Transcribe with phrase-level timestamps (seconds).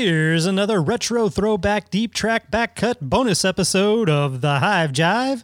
[0.00, 5.42] Here's another retro throwback deep track back cut bonus episode of The Hive Jive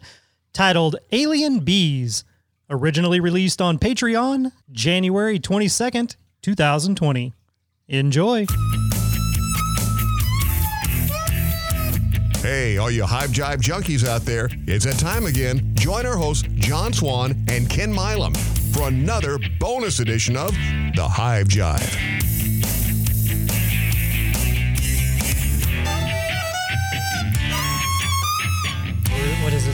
[0.53, 2.23] titled Alien Bees,
[2.69, 7.33] originally released on Patreon January 22nd, 2020.
[7.89, 8.45] Enjoy.
[12.37, 15.75] Hey, all you Hive Jive junkies out there, it's that time again.
[15.75, 18.33] Join our hosts, John Swan and Ken Milam,
[18.71, 20.51] for another bonus edition of
[20.95, 22.34] The Hive Jive.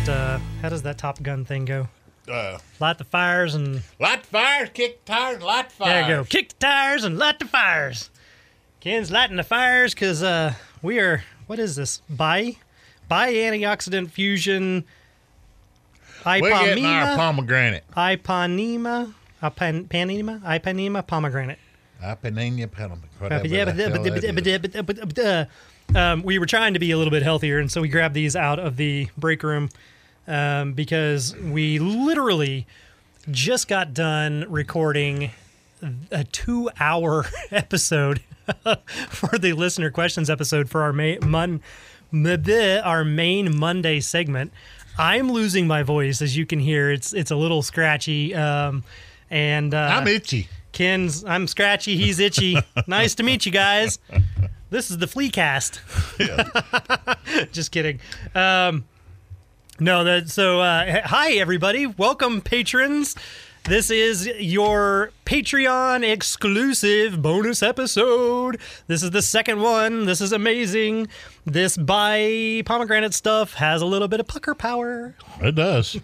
[0.04, 0.10] It?
[0.10, 1.88] Uh, how does that Top Gun thing go?
[2.28, 6.08] Uh, Light the fires and light the fires, kick the tires, light the fires.
[6.08, 6.24] There you go.
[6.24, 8.10] Kick the tires and light the fires.
[8.80, 11.24] Ken's lighting the fires because uh, we are.
[11.48, 12.02] What is this?
[12.10, 12.58] Bai,
[13.08, 14.86] Bai antioxidant fusion.
[16.26, 17.84] We're getting our Ipanema, pomegranate.
[17.96, 21.60] Ipanema, Ipan- Panema, Ipanema pomegranate.
[22.02, 25.49] Apennina pomegranate.
[25.94, 28.36] Um, we were trying to be a little bit healthier, and so we grabbed these
[28.36, 29.70] out of the break room
[30.27, 32.66] um, because we literally
[33.30, 35.32] just got done recording
[36.12, 38.22] a two-hour episode
[39.10, 41.62] for the listener questions episode for our main mon,
[42.84, 44.52] our main Monday segment.
[44.98, 46.91] I'm losing my voice, as you can hear.
[46.91, 48.84] It's it's a little scratchy, um,
[49.30, 50.50] and uh, I'm itchy.
[50.72, 52.58] Ken's I'm scratchy, he's itchy.
[52.88, 54.00] nice to meet you guys.
[54.70, 55.82] This is the Flea Cast.
[56.20, 56.48] Yeah.
[57.52, 58.00] Just kidding.
[58.34, 58.85] Um,
[59.82, 61.87] no, that so uh, hi everybody.
[61.87, 63.15] Welcome patrons.
[63.63, 68.59] This is your Patreon exclusive bonus episode.
[68.85, 70.06] This is the second one.
[70.06, 71.07] This is amazing.
[71.46, 75.16] This Bai pomegranate stuff has a little bit of pucker power.
[75.41, 76.00] It does.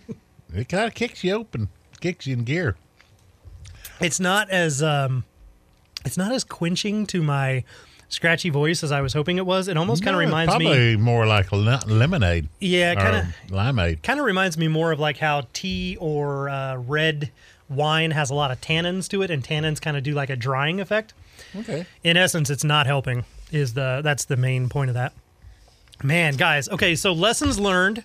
[0.56, 1.70] it kind of kicks you open,
[2.00, 2.78] kicks you in gear.
[4.02, 5.24] it's not as um
[6.04, 7.64] it's not as quenching to my
[8.10, 9.68] scratchy voice as I was hoping it was.
[9.68, 12.48] It almost kind of No, reminds probably me more like lemonade.
[12.60, 14.02] Yeah, kind of limeade.
[14.04, 17.32] kind of reminds me more of like how tea or uh, red
[17.70, 20.36] wine has a lot of tannins to it and tannins kind of do like a
[20.36, 21.14] drying effect.
[21.56, 21.86] Okay.
[22.04, 25.14] In essence, it's not helping is the that's the main point of that.
[26.04, 28.04] Man, guys, okay, so lessons learned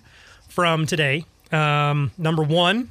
[0.49, 1.25] from today.
[1.51, 2.89] Um, number 1,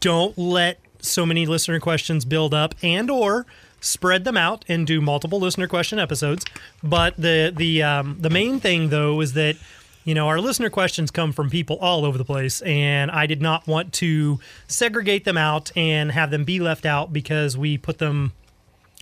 [0.00, 3.46] don't let so many listener questions build up and or
[3.84, 6.44] spread them out and do multiple listener question episodes
[6.82, 9.56] but the the um, the main thing though is that
[10.04, 13.42] you know our listener questions come from people all over the place and i did
[13.42, 17.98] not want to segregate them out and have them be left out because we put
[17.98, 18.32] them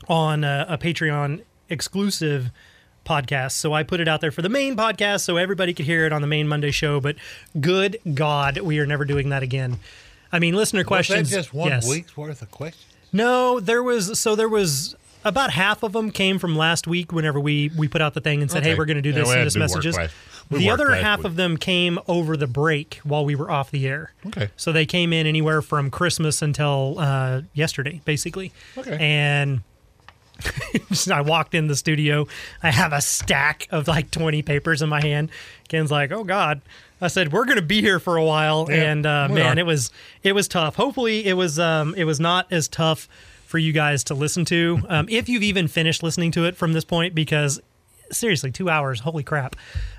[0.08, 2.50] on a, a patreon exclusive
[3.04, 6.06] podcast so i put it out there for the main podcast so everybody could hear
[6.06, 7.14] it on the main monday show but
[7.60, 9.78] good god we are never doing that again
[10.32, 11.88] i mean listener Was that questions just one yes.
[11.88, 12.91] week's worth of questions?
[13.12, 17.38] No, there was so there was about half of them came from last week whenever
[17.38, 19.34] we we put out the thing and said, "Hey, we're going to do this we
[19.34, 19.96] and this messages."
[20.50, 21.26] the other half week.
[21.26, 24.12] of them came over the break while we were off the air.
[24.26, 24.50] Okay.
[24.56, 28.52] So they came in anywhere from Christmas until uh, yesterday, basically.
[28.76, 28.96] Okay.
[28.98, 29.62] And
[31.10, 32.26] I walked in the studio.
[32.62, 35.30] I have a stack of like 20 papers in my hand.
[35.68, 36.60] Ken's like, "Oh God."
[37.02, 39.60] I said, "We're going to be here for a while." Yeah, and uh, man, are.
[39.60, 39.90] it was
[40.22, 40.76] it was tough.
[40.76, 43.08] Hopefully, it was um, it was not as tough
[43.46, 44.80] for you guys to listen to.
[44.88, 47.60] Um, if you've even finished listening to it from this point, because
[48.10, 49.00] seriously, two hours.
[49.00, 49.56] Holy crap,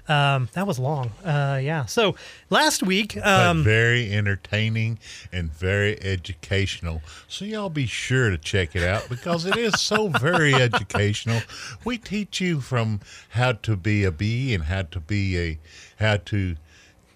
[0.07, 1.11] um, that was long.
[1.25, 1.85] Uh, yeah.
[1.85, 2.15] So
[2.49, 4.99] last week, But um, very entertaining
[5.31, 7.01] and very educational.
[7.27, 11.41] So y'all be sure to check it out because it is so very educational.
[11.83, 15.59] We teach you from how to be a bee and how to be a
[15.97, 16.55] how to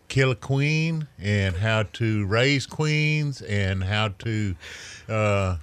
[0.08, 4.56] kill a queen and how to raise queens and how to
[5.10, 5.58] uh,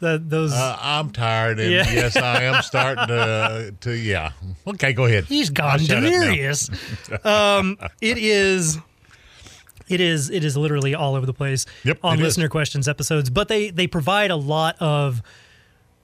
[0.00, 1.90] the, those uh I'm tired and Yeah.
[1.90, 4.32] yes I am starting to to yeah.
[4.66, 5.24] Okay, go ahead.
[5.24, 6.68] He's gone delirious.
[7.24, 8.78] um, it is.
[9.88, 10.30] It is.
[10.30, 12.24] It is literally all over the place Yep, on it is.
[12.24, 15.22] listener questions episodes, but they they provide a lot of.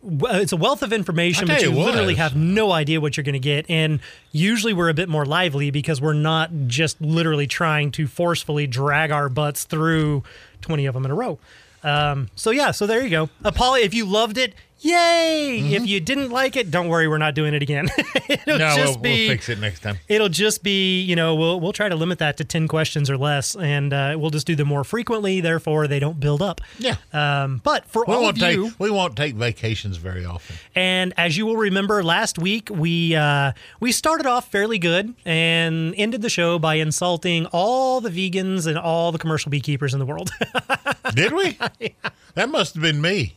[0.02, 3.34] It's a wealth of information, but you you literally have no idea what you're going
[3.34, 3.66] to get.
[3.68, 4.00] And
[4.32, 9.10] usually we're a bit more lively because we're not just literally trying to forcefully drag
[9.10, 10.22] our butts through
[10.62, 11.38] 20 of them in a row.
[11.82, 13.28] Um, so yeah, so there you go.
[13.44, 15.58] Apollo, if you loved it, yay!
[15.62, 15.74] Mm-hmm.
[15.74, 17.88] If you didn't like it, don't worry, we're not doing it again.
[18.28, 19.98] It'll No, just we'll, be we'll fix it next time.
[20.08, 23.16] it'll just be you know we'll we'll try to limit that to 10 questions or
[23.18, 26.96] less and uh, we'll just do them more frequently therefore they don't build up Yeah.
[27.12, 30.56] um, but for We all of take you we won't take vacations very often.
[30.74, 35.94] and as you will remember last week we uh, we started off fairly good and
[35.96, 40.06] ended the show by insulting all the vegans and all the commercial beekeepers in the
[40.06, 40.30] world
[41.14, 41.58] Did we?
[42.34, 43.34] That must have been me.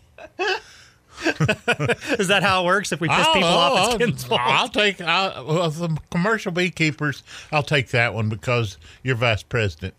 [2.20, 2.92] Is that how it works?
[2.92, 4.42] If we piss I'll- people off, I'll- it's Ken's fault.
[4.44, 7.24] I'll take I'll, well, the commercial beekeepers.
[7.52, 9.94] I'll take that one because you're vice president.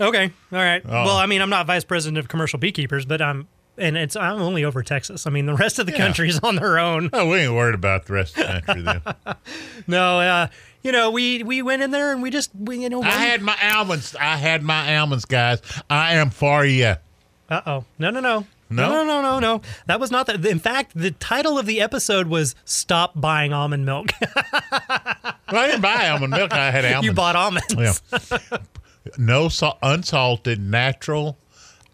[0.00, 0.82] Okay, all right.
[0.84, 0.90] Oh.
[1.04, 3.48] Well, I mean, I'm not vice president of commercial beekeepers, but I'm,
[3.78, 5.26] and it's I'm only over Texas.
[5.26, 5.98] I mean, the rest of the Yeah.
[5.98, 7.08] country's on their own.
[7.14, 9.02] Oh, we ain't worried about the rest of the country then.
[9.86, 10.48] No, uh,
[10.82, 13.02] you know, we we went in there and we just we you know.
[13.02, 14.14] I had my almonds.
[14.20, 15.60] I had my almonds, guys.
[15.88, 16.94] I am for you.
[17.48, 17.84] Uh oh.
[17.98, 18.46] No, no, no.
[18.68, 18.88] No?
[18.90, 19.60] no, no, no, no.
[19.86, 20.44] That was not that.
[20.44, 24.08] In fact, the title of the episode was "Stop Buying Almond Milk."
[25.48, 26.52] Well, I didn't buy almond milk.
[26.52, 27.06] I had almonds.
[27.06, 28.02] you bought almonds.
[28.10, 28.38] Yeah.
[29.16, 31.38] no salt, unsalted, natural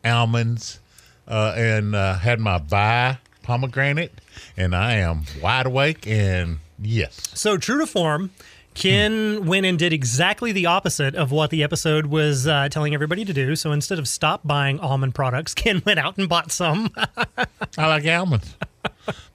[0.02, 0.80] almonds,
[1.28, 4.12] uh, and uh, had my Bai pomegranate,
[4.56, 6.06] and I am wide awake.
[6.06, 8.30] And yes, So true to form,
[8.74, 13.24] Ken went and did exactly the opposite of what the episode was uh, telling everybody
[13.24, 13.54] to do.
[13.54, 16.90] So instead of stop buying almond products, Ken went out and bought some.
[17.76, 18.56] I like almonds,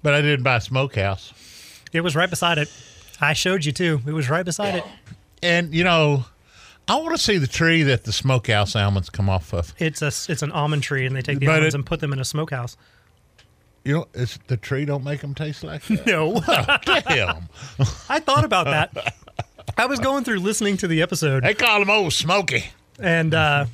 [0.02, 1.34] but I didn't buy smokehouse.
[1.94, 2.72] it was right beside it.
[3.22, 4.02] I showed you too.
[4.08, 4.84] It was right beside it.
[5.44, 6.26] And you know,
[6.88, 9.74] I want to see the tree that the smokehouse almonds come off of.
[9.78, 12.00] It's a it's an almond tree, and they take the But almonds it- and put
[12.00, 12.76] them in a smokehouse.
[13.88, 16.06] You know, it's the tree don't make them taste like that.
[16.06, 16.42] No,
[17.08, 17.48] Damn,
[18.10, 19.16] I thought about that.
[19.78, 22.66] I was going through listening to the episode, they call them old smoky.
[23.00, 23.66] and uh,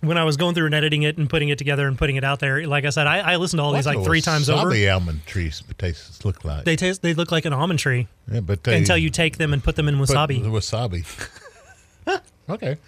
[0.00, 2.24] when I was going through and editing it and putting it together and putting it
[2.24, 4.70] out there, like I said, I, I listened to all these like three times over.
[4.70, 6.64] wasabi almond trees tastes look like.
[6.64, 9.52] They taste they look like an almond tree yeah, but they, until you take them
[9.52, 10.42] and put them in put wasabi.
[10.42, 12.20] The wasabi.
[12.50, 12.78] okay.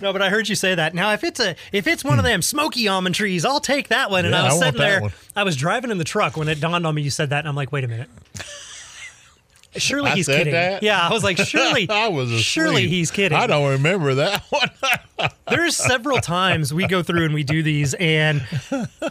[0.00, 0.94] No, but I heard you say that.
[0.94, 4.10] Now, if it's a if it's one of them smoky almond trees, I'll take that
[4.10, 4.24] one.
[4.24, 5.00] And Yeah, I was I want sitting that there.
[5.02, 5.12] one.
[5.36, 7.48] I was driving in the truck when it dawned on me you said that, and
[7.48, 8.08] I'm like, wait a minute.
[9.76, 10.52] Surely I he's said kidding.
[10.54, 10.82] that?
[10.82, 12.44] Yeah, I was like, surely, I was asleep.
[12.44, 13.38] surely he's kidding.
[13.38, 14.68] I don't remember that one.
[15.48, 18.42] There's several times we go through and we do these, and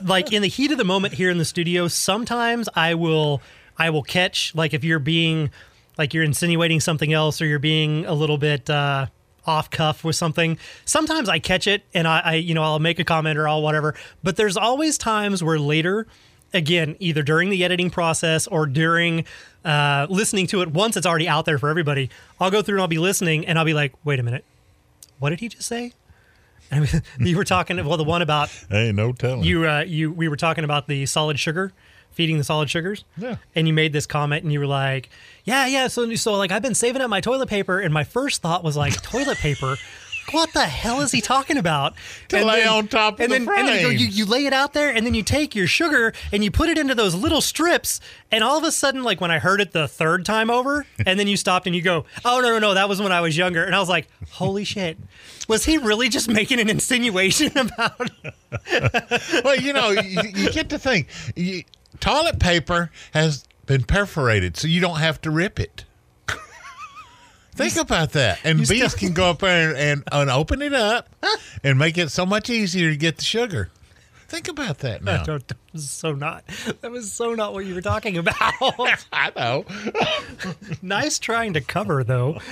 [0.02, 3.42] like in the heat of the moment here in the studio, sometimes I will
[3.78, 5.50] I will catch like if you're being
[5.98, 9.06] like you're insinuating something else or you're being a little bit uh,
[9.50, 10.58] off cuff with something.
[10.86, 13.62] Sometimes I catch it and I, I you know I'll make a comment or I'll
[13.62, 13.96] whatever.
[14.24, 16.08] But there's always times where later.
[16.52, 19.24] Again, either during the editing process or during
[19.64, 22.10] uh, listening to it once it's already out there for everybody,
[22.40, 24.44] I'll go through and I'll be listening and I'll be like, wait a minute,
[25.20, 25.94] what did he just say?
[26.72, 29.44] I mean, you were talking well the one about Hey, no telling.
[29.44, 31.72] you uh, you we were talking about the solid sugar
[32.20, 33.06] feeding the solid sugars.
[33.18, 33.38] Yeah.
[33.56, 35.08] and you made this comment and you were like
[35.46, 35.88] yeah yeah.
[35.88, 38.76] So so like i've been saving up my toilet paper and my first thought was
[38.76, 39.78] like toilet paper?
[40.32, 41.96] What the hell is he talking about?
[42.28, 44.46] To And lay then- on top of and the then, and then you, you lay
[44.46, 47.16] it out there and then you take your sugar and you put it into those
[47.16, 48.00] little strips.
[48.32, 51.20] And all of a sudden like when i heard it the third time over and
[51.20, 53.36] then you stopped and you go oh no no no that was when i was
[53.38, 53.64] younger.
[53.64, 55.00] And i was like holy shit.
[55.48, 58.12] Was he really just making an insinuation about
[59.44, 61.08] well, you know, you, you get to think.
[61.36, 61.64] You,
[62.00, 65.86] toilet paper has been perforated, so you don't have to rip it.
[67.54, 68.40] Think about that.
[68.46, 71.10] And bees can go up there and, and, and open it up
[71.62, 73.70] and make it so much easier to get the sugar.
[74.30, 75.24] Think about that now.
[75.24, 76.46] That was so not.
[76.80, 78.36] That was so not what you were talking about.
[79.12, 79.66] I know.
[80.82, 82.40] nice trying to cover though.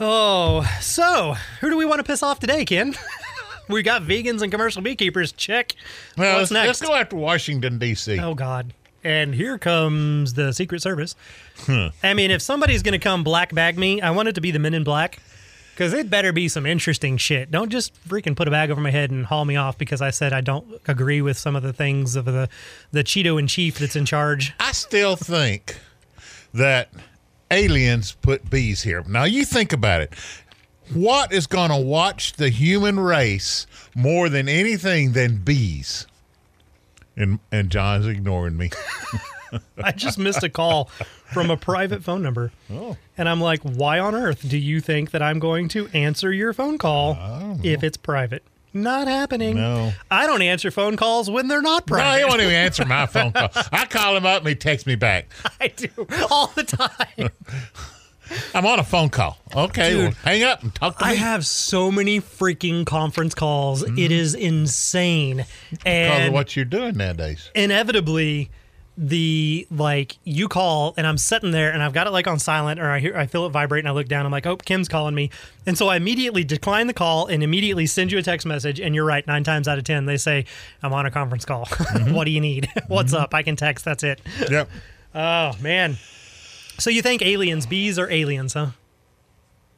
[0.00, 2.94] Oh, so who do we want to piss off today, Ken?
[3.68, 5.32] We got vegans and commercial beekeepers.
[5.32, 5.74] Check.
[6.16, 6.66] Well, What's let's, next?
[6.80, 8.18] let's go after Washington, D.C.
[8.18, 8.72] Oh God.
[9.04, 11.14] And here comes the Secret Service.
[12.02, 14.50] I mean, if somebody's going to come black bag me, I want it to be
[14.50, 15.20] the Men in Black.
[15.72, 17.50] Because it better be some interesting shit.
[17.50, 20.10] Don't just freaking put a bag over my head and haul me off because I
[20.10, 22.48] said I don't agree with some of the things of the,
[22.92, 24.54] the Cheeto in chief that's in charge.
[24.58, 25.78] I still think
[26.54, 26.90] that
[27.50, 29.04] aliens put bees here.
[29.06, 30.14] Now you think about it.
[30.94, 36.06] What is going to watch the human race more than anything than bees?
[37.16, 38.70] And and John's ignoring me.
[39.82, 40.90] I just missed a call
[41.32, 42.52] from a private phone number.
[42.70, 42.96] Oh.
[43.16, 46.52] And I'm like, why on earth do you think that I'm going to answer your
[46.52, 47.16] phone call
[47.62, 48.42] if it's private?
[48.74, 49.56] Not happening.
[49.56, 49.92] No.
[50.10, 52.10] I don't answer phone calls when they're not private.
[52.10, 53.48] No, he won't even answer my phone call.
[53.72, 55.30] I call him up and he texts me back.
[55.60, 55.88] I do
[56.30, 57.30] all the time.
[58.54, 59.38] I'm on a phone call.
[59.54, 59.98] Okay, Dude.
[60.02, 61.10] well, hang up and talk to me.
[61.12, 63.82] I have so many freaking conference calls.
[63.82, 65.38] It is insane.
[65.38, 65.70] Mm-hmm.
[65.70, 67.50] because And of what you're doing nowadays.
[67.54, 68.50] inevitably
[68.98, 72.80] the like you call and I'm sitting there and I've got it like on silent
[72.80, 74.88] or I hear I feel it vibrate and I look down I'm like oh Kim's
[74.88, 75.28] calling me
[75.66, 78.94] and so I immediately decline the call and immediately send you a text message and
[78.94, 80.46] you're right nine times out of ten they say
[80.82, 81.66] I'm on a conference call
[82.08, 84.18] what do you need what's up I can text that's it
[84.50, 84.70] Yep.
[85.14, 85.98] oh man
[86.78, 88.68] so you think aliens bees are aliens huh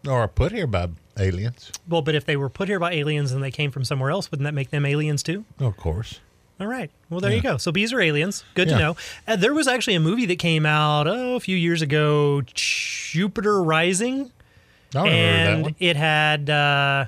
[0.09, 0.89] Or put here by
[1.19, 1.71] aliens.
[1.89, 4.31] well but if they were put here by aliens and they came from somewhere else
[4.31, 6.21] wouldn't that make them aliens too Of course.
[6.61, 6.91] All right.
[7.09, 7.57] Well, there you go.
[7.57, 8.43] So bees are aliens.
[8.55, 8.75] Good Yeah.
[8.79, 8.97] to know.
[9.29, 13.63] Uh, there was actually a movie that came out oh, a few years ago, Jupiter
[13.63, 14.33] Rising,
[14.93, 17.05] I and it had uh,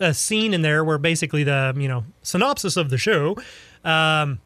[0.00, 3.36] a scene in there where basically the you know synopsis of the show.
[3.84, 4.38] Um,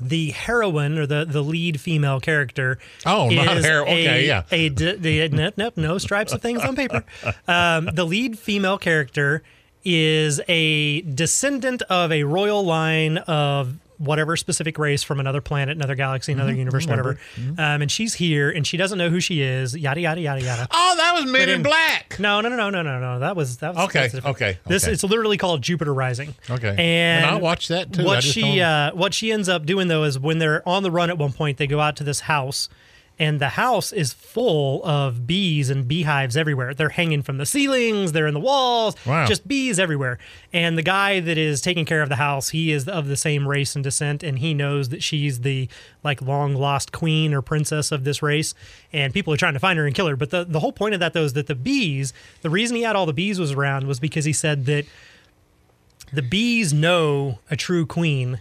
[0.00, 2.78] the heroine or the, the lead female character.
[3.06, 4.42] Oh, not is hero- okay, a- yeah.
[4.50, 7.04] A, d- nope, nope, no stripes of things on paper.
[7.48, 9.42] Um, the lead female character
[9.84, 15.94] is a descendant of a royal line of whatever specific race from another planet, another
[15.94, 16.58] galaxy, another Mm-hmm.
[16.60, 17.18] universe, whatever.
[17.36, 19.76] Um, and she's here, and she doesn't know who she is.
[19.76, 20.68] Yada yada yada yada.
[20.70, 22.16] Oh, that was Men in in- Black.
[22.18, 23.18] No, no, no, no, no, no, no.
[23.18, 24.26] That was that was Okay, different.
[24.26, 26.34] okay, This it's literally called Jupiter Rising.
[26.48, 26.68] Okay.
[26.70, 28.04] and, And I watched that, too.
[28.04, 31.10] What she uh, what she ends up doing though is when they're on the run
[31.10, 32.68] at one point, they go out to this house.
[33.20, 36.72] And the house is full of bees and beehives everywhere.
[36.72, 39.26] They're hanging from the ceilings, they're in the walls, Wow.
[39.26, 40.18] just bees everywhere.
[40.52, 43.48] And the guy that is taking care of the house, he is of the same
[43.48, 45.68] race and descent, and he knows that she's the
[46.04, 48.54] like long lost queen or princess of this race.
[48.92, 50.14] And people are trying to find her and kill her.
[50.16, 52.82] But the, the whole point of that though is that the bees, the reason he
[52.82, 54.84] had all the bees was around was because he said that
[56.12, 58.40] the bees know a true queen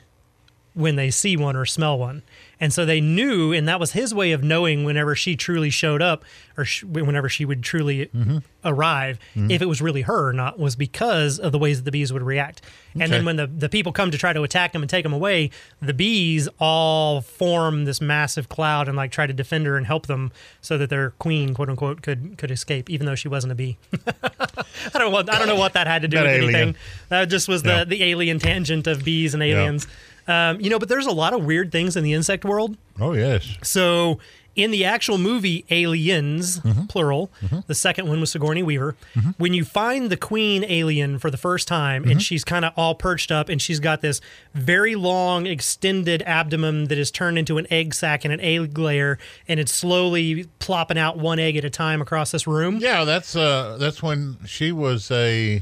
[0.74, 2.22] when they see one or smell one.
[2.60, 6.02] And so they knew, and that was his way of knowing whenever she truly showed
[6.02, 6.24] up
[6.58, 8.40] or sh- whenever she would truly mm-hmm.
[8.66, 9.52] arrive, mm-hmm.
[9.52, 12.12] if it was really her or not, was because of the ways that the bees
[12.12, 12.62] would react.
[13.00, 15.14] And then when the, the people come to try to attack them and take them
[15.14, 19.86] away, the bees all form this massive cloud and like try to defend her and
[19.86, 23.52] help them so that their queen, quote unquote, could could escape, even though she wasn't
[23.52, 23.78] a bee.
[24.24, 26.56] I don't want, I don't know what that had to do That with alien.
[26.56, 26.76] anything.
[27.10, 27.84] That just was the Yeah.
[27.84, 29.86] the alien tangent of bees and aliens.
[30.28, 32.78] Um, you know, but there's a lot of weird things in the insect world.
[33.00, 33.56] Oh yes.
[33.64, 34.20] So
[34.56, 36.86] in the actual movie Aliens, Mm-hmm.
[36.88, 37.30] plural,
[37.68, 38.96] the second one was Sigourney Weaver.
[39.38, 42.12] When you find the queen alien for the first time, Mm-hmm.
[42.12, 44.20] and she's kind of all perched up, and she's got this
[44.56, 49.20] very long, extended abdomen that is turned into an egg sac and an egg layer,
[49.48, 52.78] and it's slowly plopping out one egg at a time across this room.
[52.78, 55.62] Yeah, that's uh that's when she was a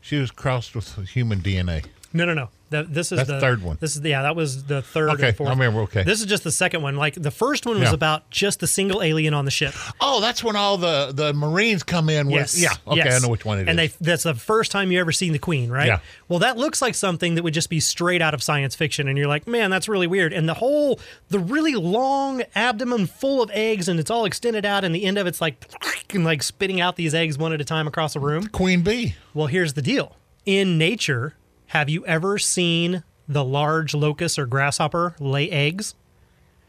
[0.00, 1.84] she was crossed with human DNA.
[2.12, 2.48] No, no, no.
[2.68, 3.76] The, this is That's the the third one.
[3.80, 5.10] This is yeah, that was the third.
[5.10, 5.48] Okay, and fourth.
[5.48, 6.02] I remember, okay.
[6.02, 6.96] This is just the second one.
[6.96, 7.94] Like the first one was Yeah.
[7.94, 9.72] about just the single alien on the ship.
[10.00, 12.60] Oh, that's when all the the Marines come in with Yes.
[12.60, 12.72] Yeah.
[12.92, 13.22] Okay, yes.
[13.22, 13.68] I know which one it is.
[13.68, 15.86] and they that's the first time you ever seen the queen, right?
[15.86, 16.00] Yeah.
[16.28, 19.16] Well, that looks like something that would just be straight out of science fiction, and
[19.16, 20.32] you're like, man, that's really weird.
[20.32, 24.82] And the whole, the really long abdomen full of eggs, and it's all extended out,
[24.82, 25.64] and the end of it's like,
[26.12, 28.48] and like spitting out these eggs one at a time across a room.
[28.48, 29.14] Queen Bee.
[29.34, 30.16] Well, here's the deal.
[30.44, 31.34] In nature,
[31.68, 35.94] have you ever seen the large locust or grasshopper lay eggs?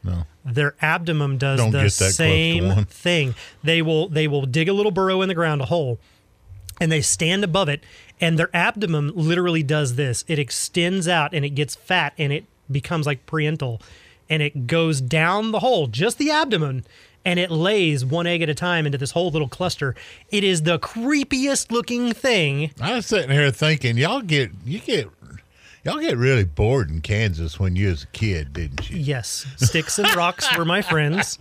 [0.02, 0.24] No.
[0.44, 3.34] Their abdomen does Don't the get that close to same thing.
[3.62, 5.98] They will they will dig a little burrow in the ground, a hole,
[6.80, 7.82] and they stand above it,
[8.20, 10.24] and their abdomen literally does this.
[10.28, 13.80] It extends out and it gets fat and it becomes like parietal,
[14.30, 16.84] and it goes down the hole, just the abdomen,
[17.24, 19.94] and it lays one egg at a time into this whole little cluster.
[20.30, 22.70] It is the creepiest looking thing.
[22.80, 25.08] I was sitting here thinking, y'all get you get
[25.84, 28.98] y'all get really bored in Kansas when you was a kid, didn't you?
[28.98, 31.38] Yes, sticks and rocks were my friends,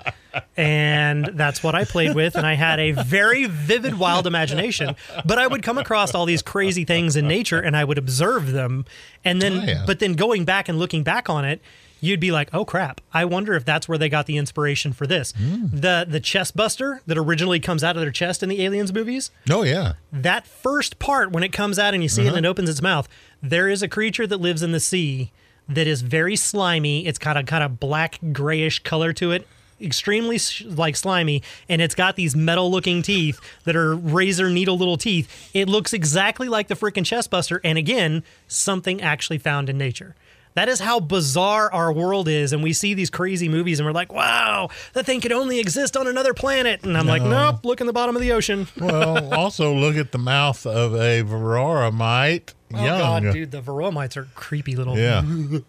[0.56, 2.36] and that's what I played with.
[2.36, 4.96] And I had a very vivid, wild imagination.
[5.26, 8.52] But I would come across all these crazy things in nature, and I would observe
[8.52, 8.86] them,
[9.26, 9.84] and then, Oh, yeah.
[9.86, 11.62] but then going back and looking back on it.
[12.00, 13.02] You'd be like, "Oh crap!
[13.14, 15.66] I wonder if that's where they got the inspiration for this." Hmm.
[15.72, 19.32] The the chest buster that originally comes out of their chest in the Aliens movies
[19.50, 19.94] Oh yeah.
[20.12, 22.34] that first part when it comes out and you see Uh-huh.
[22.34, 23.08] it and it opens its mouth
[23.42, 25.32] there is a creature that lives in the sea
[25.70, 29.48] that is very slimy it's got a kind of black grayish color to it
[29.80, 34.98] extremely like slimy and it's got these metal looking teeth that are razor needle little
[34.98, 40.16] teeth it looks exactly like the freaking chestbuster and again something actually found in nature
[40.58, 43.94] that is how bizarre our world is and we see these crazy movies and we're
[43.94, 47.80] like wow that thing could only exist on another planet and i'm like nope look
[47.80, 51.94] in the bottom of the ocean Well, also look at the mouth of a Varroa
[51.94, 53.24] mite Oh young.
[53.24, 54.98] god, dude, the Varroa mites are creepy little.
[54.98, 55.22] Yeah.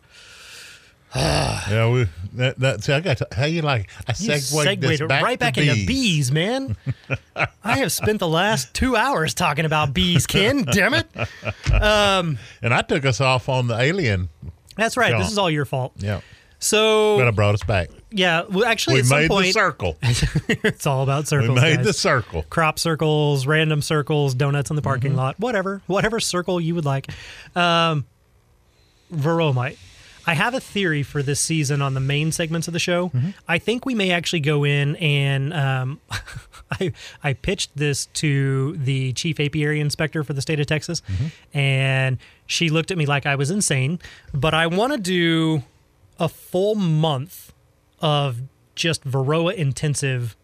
[1.17, 5.23] yeah, we that, that see, I got to, how you like I segued, this back
[5.23, 5.69] right back bees.
[5.73, 6.77] into bees, man.
[7.65, 10.65] I have spent the last two hours talking about bees, Ken.
[10.65, 11.07] Damn it.
[11.73, 14.29] Um, and I took us off on the alien.
[14.79, 15.17] That's right.
[15.19, 15.93] This is all your fault.
[15.99, 16.21] Yeah,
[16.61, 17.91] So but I brought us back.
[18.11, 19.99] yeah, well, actually, We at some made the point, circle.
[20.03, 21.51] it's all about circles.
[21.51, 21.87] we made guys.
[21.87, 22.45] the circle.
[22.49, 25.19] crop circles, random circles, donuts in the parking Mm-hmm.
[25.19, 27.09] lot, whatever, whatever circle you would like.
[27.55, 28.07] Um.
[30.29, 33.09] I have a theory for this season on the main segments of the show.
[33.09, 33.31] Mm-hmm.
[33.49, 36.01] I think we may actually go in and um,
[36.71, 36.93] I
[37.25, 41.59] I pitched this to the chief apiary inspector for the state of Texas, Mm-hmm.
[41.59, 43.99] and she looked at me like I was insane.
[44.35, 45.63] But I want to do
[46.19, 47.53] a full month
[48.01, 48.43] of
[48.75, 50.37] just Varroa intensive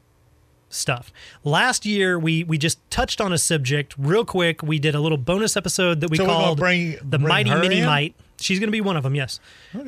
[0.70, 1.12] stuff.
[1.44, 4.62] Last year we we just touched on a subject real quick.
[4.62, 7.80] We did a little bonus episode that we So called bring- the bring Mighty Mini
[7.80, 7.86] in?
[7.86, 8.14] Mite.
[8.40, 9.38] She's going to be one of them, yes.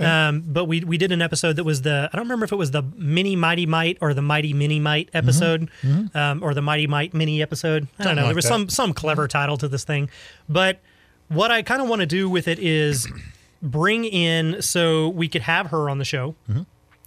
[0.00, 2.56] Um, but we we did an episode that was the I don't remember if it
[2.56, 5.68] was the Mini Mighty Mite or the Mighty Mini Mite episode,
[6.14, 7.88] Um, or the Mighty Mite Mini episode.
[7.98, 8.16] I don't Mm-hmm.
[8.16, 8.22] Something know.
[8.22, 8.48] like there was that.
[8.48, 10.08] some some clever title to this thing,
[10.48, 10.80] but
[11.28, 13.08] what I kind of want to do with it is
[13.62, 16.34] bring in so we could have her on the show.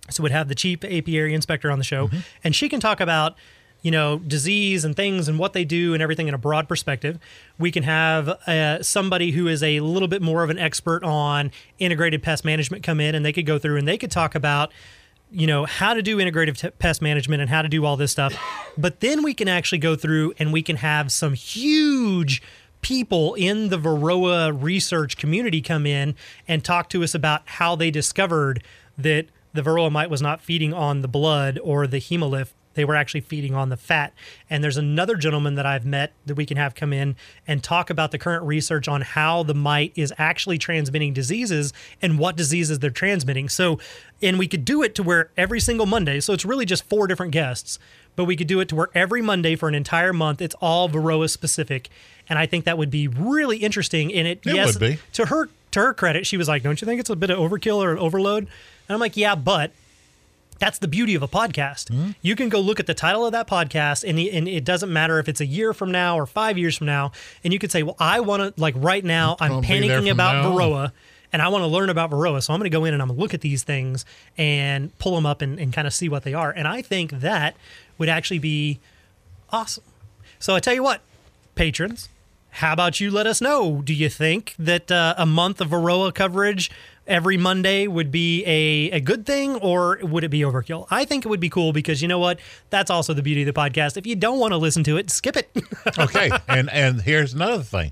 [0.10, 2.10] So we'd have the chief apiary inspector on the show,
[2.44, 3.36] and she can talk about,
[3.82, 7.18] you know, disease and things and what they do and everything in a broad perspective.
[7.58, 11.52] We can have uh, somebody who is a little bit more of an expert on
[11.80, 14.72] integrated pest management come in, and they could go through and they could talk about,
[15.32, 18.12] you know, how to do integrative t- pest management and how to do all this
[18.12, 18.36] stuff.
[18.78, 22.42] But then we can actually go through and we can have some huge
[22.82, 26.16] people in the Varroa research community come in
[26.48, 28.64] and talk to us about how they discovered
[28.98, 32.50] that the Varroa mite was not feeding on the blood or the hemolymph.
[32.76, 34.14] They were actually feeding on the fat.
[34.50, 37.16] And there's another gentleman that I've met that we can have come in
[37.48, 42.20] and talk about the current research on how the mite is actually transmitting diseases and
[42.20, 43.50] what diseases they're transmitting.
[43.50, 43.80] So,
[44.22, 47.08] and we could do it to where every single Monday, so it's really just four
[47.08, 47.80] different guests,
[48.16, 50.88] but we could do it to where every Monday for an entire month, it's all
[50.90, 51.90] Varroa specific.
[52.30, 54.14] And I think that would be really interesting.
[54.14, 55.00] And it, It yes, would be.
[55.14, 57.38] to her to her credit, she was like, "Don't you think it's a bit of
[57.38, 59.72] overkill or an overload?" And I'm like, "Yeah, but
[60.60, 61.90] that's the beauty of a podcast.
[61.90, 62.12] Mm-hmm.
[62.22, 65.20] You can go look at the title of that podcast, and, and it doesn't matter
[65.20, 67.12] if it's a year from now or five years from now.
[67.44, 69.38] And you could say, "Well, I want to like right now.
[69.40, 70.46] I'm panicking about.
[70.46, 70.92] Varroa."
[71.32, 72.42] And I want to learn about Varroa.
[72.42, 74.04] So I'm going to go in and I'm going to look at these things
[74.36, 76.50] and pull them up and, and kind of see what they are.
[76.50, 77.56] And I think that
[78.00, 78.80] would actually be
[79.52, 79.84] awesome.
[80.40, 81.02] So I tell you what,
[81.54, 82.10] patrons,
[82.52, 83.82] how about you let us know?
[83.84, 86.72] Do you think that uh, a month of Varroa coverage
[87.10, 90.88] every Monday would be a, a good thing or would it be overkill?
[90.90, 92.40] I think it would be cool because you know what?
[92.70, 93.98] That's also the beauty of the podcast.
[93.98, 95.52] If you don't want to listen to it, skip it.
[96.00, 97.92] okay, and and here's another thing.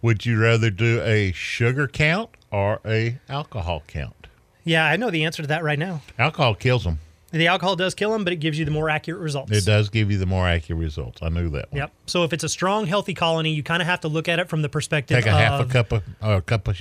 [0.00, 4.28] Would you rather do a sugar count or a alcohol count?
[4.64, 6.02] yeah, I know the answer to that right now.
[6.18, 6.98] Alcohol kills them.
[7.32, 9.52] The alcohol does kill them, but it gives you the more accurate results.
[9.52, 11.22] It does give you the more accurate results.
[11.22, 11.80] I knew that one.
[11.80, 11.92] Yep.
[12.06, 14.48] So if it's a strong, healthy colony, you kind of have to look at it
[14.48, 16.80] from the perspective Take a of half a cup of or a cup of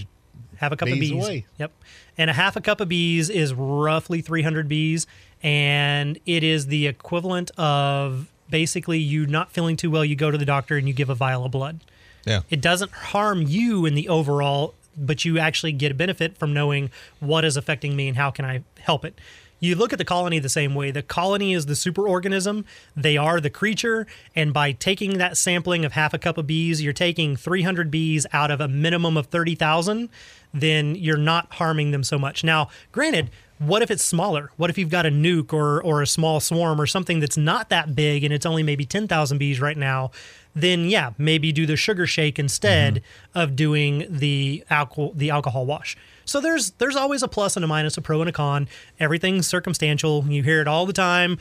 [0.57, 1.23] half a cup of bees bees.
[1.23, 1.45] away.
[1.57, 1.71] Yep.
[2.17, 5.07] And a half a cup of bees is roughly 300 bees,
[5.43, 10.37] and it is the equivalent of basically you not feeling too well, you go to
[10.37, 11.79] the doctor and you give a vial of blood.
[12.25, 12.41] Yeah.
[12.49, 16.89] It doesn't harm you in the overall, but you actually get a benefit from knowing
[17.19, 19.19] what is affecting me and how can I help it.
[19.59, 20.91] You look at the colony the same way.
[20.91, 22.65] The colony is the superorganism.
[22.95, 24.05] They are the creature.
[24.35, 28.25] And by taking that sampling of half a cup of bees, you're taking 300 bees
[28.33, 30.09] out of a minimum of 30,000,
[30.55, 32.43] then you're not harming them so much.
[32.43, 34.51] Now, granted, what if it's smaller?
[34.57, 37.69] What if you've got a nuke or, or a small swarm or something that's not
[37.69, 40.11] that big and it's only maybe 10,000 bees right now?
[40.55, 43.39] Then yeah, maybe do the sugar shake instead mm-hmm.
[43.39, 45.97] of doing the alcohol the alcohol wash.
[46.23, 48.69] So there's there's always a plus and a minus, a pro and a con.
[48.97, 50.25] Everything's circumstantial.
[50.27, 51.37] You hear it all the time.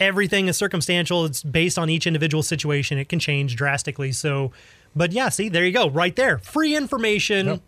[0.00, 1.26] Everything is circumstantial.
[1.26, 2.98] It's based on each individual situation.
[2.98, 4.12] It can change drastically.
[4.12, 4.50] So,
[4.96, 7.62] but yeah, see, there you go, right there, free information Yep.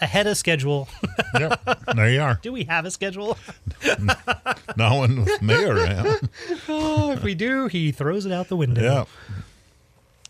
[0.00, 0.88] Ahead of schedule.
[1.38, 1.60] Yep.
[1.94, 2.38] there you are.
[2.42, 3.36] do we have a schedule?
[4.76, 6.28] No one with me around.
[6.68, 8.82] oh, if we do, he throws it out the window.
[8.82, 9.04] Yeah.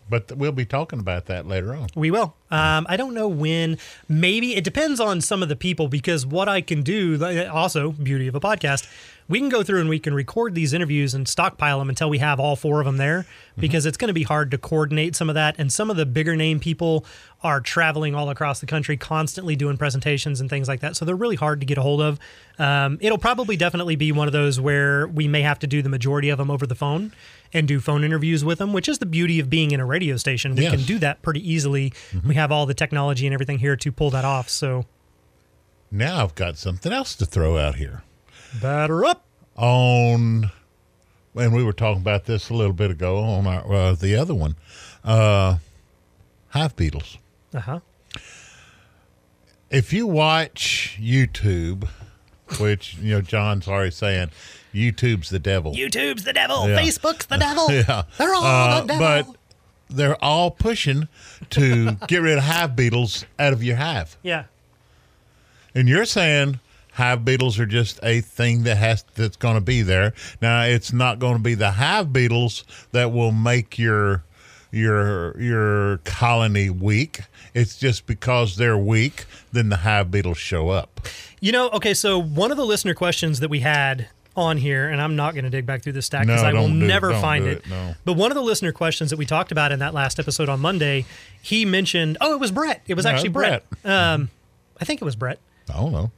[0.09, 1.87] But we'll be talking about that later on.
[1.95, 2.33] We will.
[2.49, 3.77] Um, I don't know when.
[4.07, 8.27] Maybe it depends on some of the people because what I can do, also beauty
[8.27, 8.87] of a podcast,
[9.29, 12.19] we can go through and we can record these interviews and stockpile them until we
[12.19, 13.25] have all four of them there
[13.59, 15.55] because it's going to be hard to coordinate some of that.
[15.57, 17.03] And some of the bigger name people
[17.43, 20.95] are traveling all across the country, constantly doing presentations and things like that.
[20.95, 22.19] So they're really hard to get a hold of.
[22.57, 25.89] Um, it'll probably definitely be one of those where we may have to do the
[25.89, 27.13] majority of them over the phone
[27.53, 30.15] and do phone interviews with them, which is the beauty of being in a radio
[30.17, 30.55] station.
[30.55, 30.71] We Yes.
[30.75, 31.91] can do that pretty easily.
[32.25, 34.49] We have all the technology and everything here to pull that off.
[34.49, 34.85] So
[35.91, 38.03] Now I've got something else to throw out here.
[38.61, 39.23] Batter up.
[39.55, 40.51] On,
[41.35, 44.35] and we were talking about this a little bit ago on our uh, the other
[44.35, 44.55] one,
[45.03, 45.57] uh,
[46.49, 47.17] hive beetles.
[47.53, 47.79] Uh huh.
[49.69, 51.87] If you watch YouTube,
[52.59, 54.29] which you know John's already saying,
[54.73, 55.73] YouTube's the devil.
[55.73, 56.69] YouTube's the devil.
[56.69, 56.79] Yeah.
[56.79, 57.67] Facebook's the devil.
[57.71, 58.03] Yeah.
[58.17, 58.99] They're all Uh, the devil.
[59.33, 59.35] But
[59.89, 61.07] they're all pushing
[61.51, 64.17] to get rid of hive beetles out of your hive.
[64.23, 64.45] yeah.
[65.75, 66.59] And you're saying
[66.97, 70.13] hive beetles are just a thing that has that's going to be there.
[70.41, 74.23] Now, it's not going to be the hive beetles that will make your
[74.71, 77.21] your your colony weak.
[77.53, 80.99] It's just because they're weak, then the hive beetles show up.
[81.39, 85.01] You know, okay, so one of the listener questions that we had on here, and
[85.01, 86.85] I'm not going to dig back through the stack because No, I will don't it.
[86.85, 87.59] never find it.
[87.59, 87.95] it, no.
[88.05, 90.59] But one of the listener questions that we talked about in that last episode on
[90.59, 91.05] Monday,
[91.41, 92.81] he mentioned, oh, it was Brett.
[92.87, 93.65] It was No, actually it's Brett.
[93.83, 94.29] Um,
[94.79, 95.39] I think it was Brett.
[95.69, 96.11] I don't know.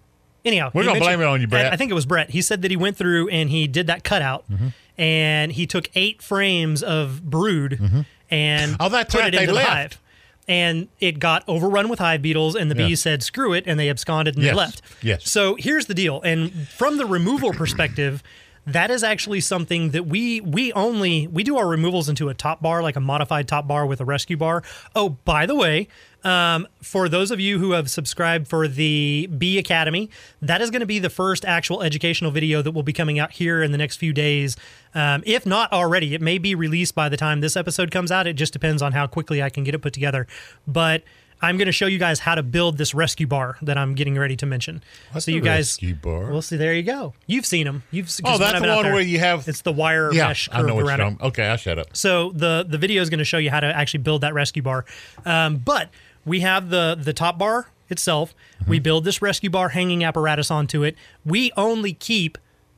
[0.46, 1.72] Anyhow, We're gonna blame it on you, Brett.
[1.74, 2.30] I think it was Brett.
[2.30, 4.68] He said that he went through and he did that cutout, Mm-hmm.
[4.98, 9.54] and he took eight frames of brood and Oh, that's put right, it they into
[9.54, 9.70] the left.
[9.70, 10.00] hive.
[10.48, 12.88] And it got overrun with hive beetles, and the Yeah.
[12.88, 14.52] bees said, "Screw it," and they absconded and Yes.
[14.54, 14.82] they left.
[15.04, 15.30] Yes.
[15.30, 18.24] So here's the deal, and from the removal perspective.
[18.66, 22.62] That is actually something that we we only we do our removals into a top
[22.62, 24.64] bar, like a modified top bar with a rescue bar.
[24.96, 25.88] Oh, by the way,
[26.24, 30.10] um, for those of you who have subscribed for the Bee Academy,
[30.42, 33.32] that is going to be the first actual educational video that will be coming out
[33.32, 34.58] here in the next few days.
[34.94, 38.28] Um, if not already, it may be released by the time this episode comes out.
[38.28, 40.28] It just depends on how quickly I can get it put together.
[40.68, 41.04] But
[41.42, 44.18] I'm going to show you guys how to build this rescue bar that I'm getting
[44.18, 44.84] ready to mention.
[45.12, 46.32] What's so you a guys, rescue bar?
[46.32, 47.14] Well, see, there you go.
[47.28, 47.84] You've seen them.
[47.92, 50.76] You've Oh, that's the one where you have- it's the wire Yeah, mesh I know
[50.76, 51.22] what around you're it.
[51.22, 51.88] Okay, I shut up.
[51.96, 54.62] So the the video is going to show you how to actually build that rescue
[54.62, 54.86] bar.
[55.26, 55.90] Um, but
[56.26, 58.36] we have the the top bar itself.
[58.68, 60.96] We build this rescue bar hanging apparatus onto it.
[61.26, 62.38] We only keep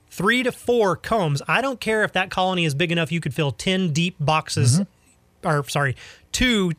[0.10, 1.42] three to four combs.
[1.48, 3.12] I don't care if that colony is big enough.
[3.12, 4.82] You could fill ten deep boxes,
[5.44, 5.96] or sorry,
[6.32, 6.74] two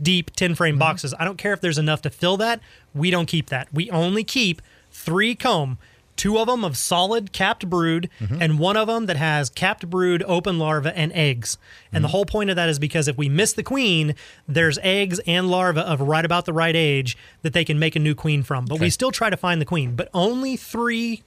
[0.00, 0.80] deep 10 frame mm-hmm.
[0.80, 1.14] boxes.
[1.18, 2.60] I don't care if there's enough to fill that.
[2.94, 3.68] We don't keep that.
[3.72, 5.78] We only keep three comb,
[6.16, 8.42] two of them of solid capped brood, mm-hmm.
[8.42, 11.58] and one of them that has capped brood, open larva, and eggs.
[11.92, 12.12] And the mm-hmm.
[12.12, 14.14] whole point of that is because if we miss the queen,
[14.46, 18.00] there's eggs and larvae of right about the right age that they can make a
[18.00, 18.66] new queen from.
[18.66, 21.22] But we still try to find the queen, but only three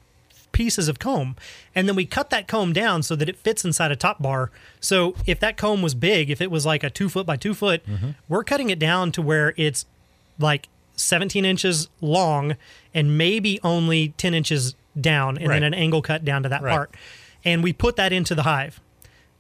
[0.52, 1.36] pieces of comb
[1.74, 4.52] and then we cut that comb down so that it fits inside a top bar
[4.80, 7.54] so if that comb was big if it was like a two foot by two
[7.54, 8.10] foot Mm-hmm.
[8.28, 9.86] we're cutting it down to where it's
[10.40, 12.56] like 17 inches long
[12.94, 15.56] and maybe only 10 inches down and Right.
[15.56, 16.72] then an angle cut down to that Right.
[16.72, 16.96] part
[17.46, 18.80] and we put that into the hive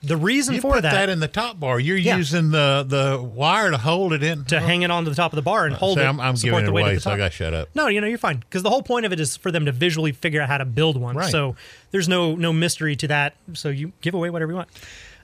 [0.03, 1.79] the reason You for put that, that, in the top bar.
[1.79, 2.17] You're Yeah.
[2.17, 4.45] using the the wire to hold it in.
[4.45, 6.35] to hang it onto the top of the bar and hold See, it I'm, I'm
[6.35, 7.69] giving it the weight away, the so I got to shut up.
[7.75, 9.71] No, you know you're fine because the whole point of it is for them to
[9.71, 11.15] visually figure out how to build one.
[11.15, 11.31] Right.
[11.31, 11.55] So
[11.91, 13.35] there's no no mystery to that.
[13.53, 14.69] So you give away whatever you want.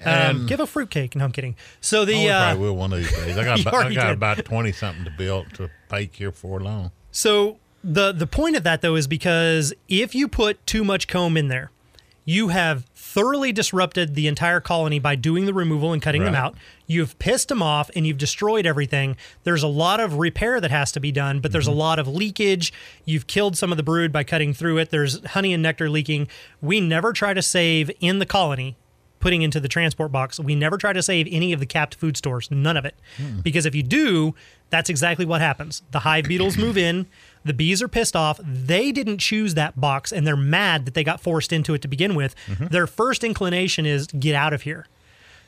[0.06, 1.16] Um, give a fruitcake.
[1.16, 1.56] No, I'm kidding.
[1.82, 3.36] So Oh, the we uh, probably will one of these days.
[3.36, 4.14] I got about, I got did.
[4.14, 6.92] about twenty something to build to bake here for long.
[7.12, 11.36] so the the point of that though is because if you put too much comb
[11.38, 11.72] in there,
[12.28, 16.56] you have thoroughly disrupted the entire colony by doing the removal and cutting them out.
[16.86, 19.16] You've pissed them off and you've destroyed everything.
[19.46, 21.80] There's a lot of repair that has to be done, but there's a mm-hmm.
[21.80, 22.74] lot of leakage.
[23.06, 24.90] You've killed some of the brood by cutting through it.
[24.90, 26.28] There's honey and nectar leaking.
[26.62, 28.76] We never try to save in the colony
[29.20, 30.38] putting into the transport box.
[30.38, 32.96] We never try to save any of the capped food stores, none of it.
[33.16, 33.40] Hmm.
[33.40, 34.36] Because if you do,
[34.70, 35.82] that's exactly what happens.
[35.92, 37.08] The hive beetles move in,
[37.48, 38.40] the bees are pissed off.
[38.44, 41.88] They didn't choose that box and they're mad that they got forced into it to
[41.88, 42.36] begin with.
[42.48, 42.68] Mm-hmm.
[42.68, 44.88] Their first inclination is get out of here.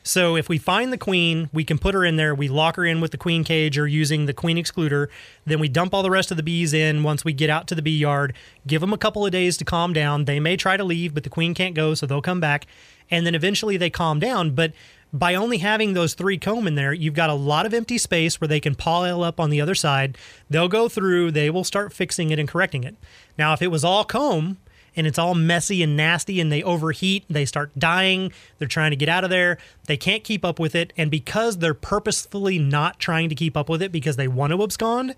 [0.02, 2.34] So if we find the queen, we can put her in there.
[2.34, 5.08] We lock her in with the queen cage or using the queen excluder.
[5.44, 7.74] Then we dump all the rest of the bees in once we get out to
[7.74, 8.34] the bee yard.
[8.66, 10.24] Give them a couple of days to calm down.
[10.24, 12.66] They may try to leave, but the queen can't go, so they'll come back.
[13.10, 14.52] And then eventually they calm down.
[14.52, 14.72] But
[15.12, 18.40] by only having those three comb in there, you've got a lot of empty space
[18.40, 20.16] where they can pile up on the other side.
[20.48, 22.96] They'll go through, they will start fixing it and correcting it.
[23.36, 24.58] Now, if it was all comb,
[24.96, 28.96] and it's all messy and nasty and they overheat they start dying they're trying to
[28.96, 32.98] get out of there they can't keep up with it and because they're purposefully not
[32.98, 35.14] trying to keep up with it because they want to abscond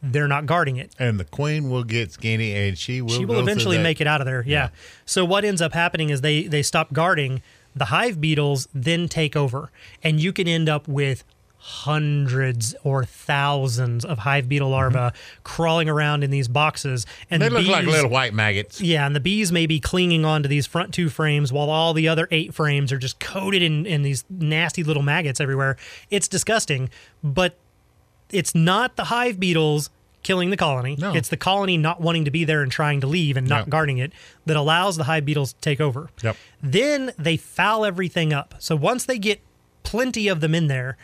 [0.00, 3.10] they're not guarding it And the queen will get skinny, and she will.
[3.10, 4.68] she will eventually make it out of there yeah.
[5.04, 7.42] so what ends up happening is they they stop guarding
[7.74, 9.70] the hive beetles then take over
[10.02, 11.24] and you can end up with
[11.66, 15.42] hundreds or thousands of hive beetle larvae mm-hmm.
[15.44, 18.82] crawling around in these boxes and They the look like little white maggots.
[18.82, 22.06] yeah, and the bees may be clinging onto these front two frames while all the
[22.06, 25.78] other eight frames are just coated in, in these nasty little maggots everywhere.
[26.10, 26.90] It's disgusting,
[27.22, 27.56] but
[28.30, 29.88] it's not the hive beetles
[30.24, 30.96] killing the colony.
[30.98, 31.14] No.
[31.14, 33.68] It's the colony not wanting to be there and trying to leave and not Yep.
[33.68, 34.12] guarding it
[34.46, 36.10] that allows the hive beetles to take over.
[36.22, 36.36] Yep.
[36.62, 38.56] Then they foul everything up.
[38.58, 39.40] So once they get
[39.84, 40.96] plenty of them in there,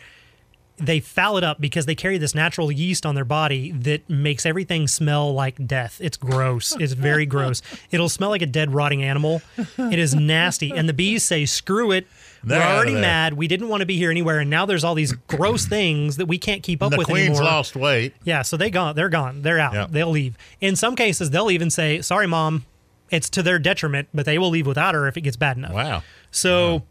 [0.77, 4.47] they foul it up because they carry this natural yeast on their body that makes
[4.47, 5.99] everything smell like death.
[6.01, 6.75] It's gross.
[6.79, 7.61] It's very gross.
[7.91, 9.43] It'll smell like a dead, rotting animal.
[9.77, 10.71] It is nasty.
[10.71, 12.07] And the bees say, screw it.
[12.43, 13.33] They're We're already mad.
[13.35, 14.39] We didn't want to be here anywhere.
[14.39, 17.37] And now there's all these gross things that we can't keep up the with queen's
[17.37, 17.43] anymore.
[17.43, 18.13] lost weight.
[18.23, 18.95] Yeah, so they gone.
[18.95, 19.41] They're gone.
[19.43, 19.73] They're out.
[19.73, 19.87] Yeah.
[19.89, 20.37] They'll leave.
[20.59, 22.65] In some cases, they'll even say, "Sorry, mom."
[23.11, 25.73] It's to their detriment, but they will leave without her if it gets bad enough.
[25.73, 26.01] Wow.
[26.31, 26.83] So,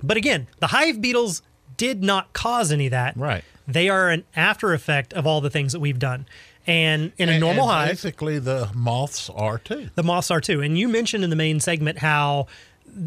[0.00, 1.42] but again, the hive beetles
[1.76, 3.16] did not cause any of that.
[3.16, 3.42] Right.
[3.66, 6.26] They are an after effect of all the things that we've done.
[6.68, 9.90] And in a And- normal and hive, basically the moths are too.
[9.96, 10.60] the moths are too.
[10.60, 12.46] And you mentioned in the main segment how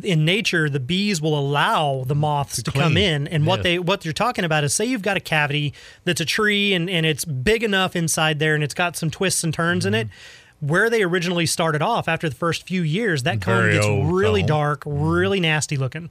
[0.03, 3.27] in nature the bees will allow the moths to, come in.
[3.27, 6.25] And what they what you're talking about is say you've got a cavity that's a
[6.25, 9.85] tree and, and it's big enough inside there and it's got some twists and turns
[9.85, 9.93] Mm-hmm.
[9.95, 10.13] in it
[10.59, 14.41] where they originally started off after the first few years that comb Very gets really
[14.41, 14.47] comb.
[14.47, 16.09] dark really nasty looking.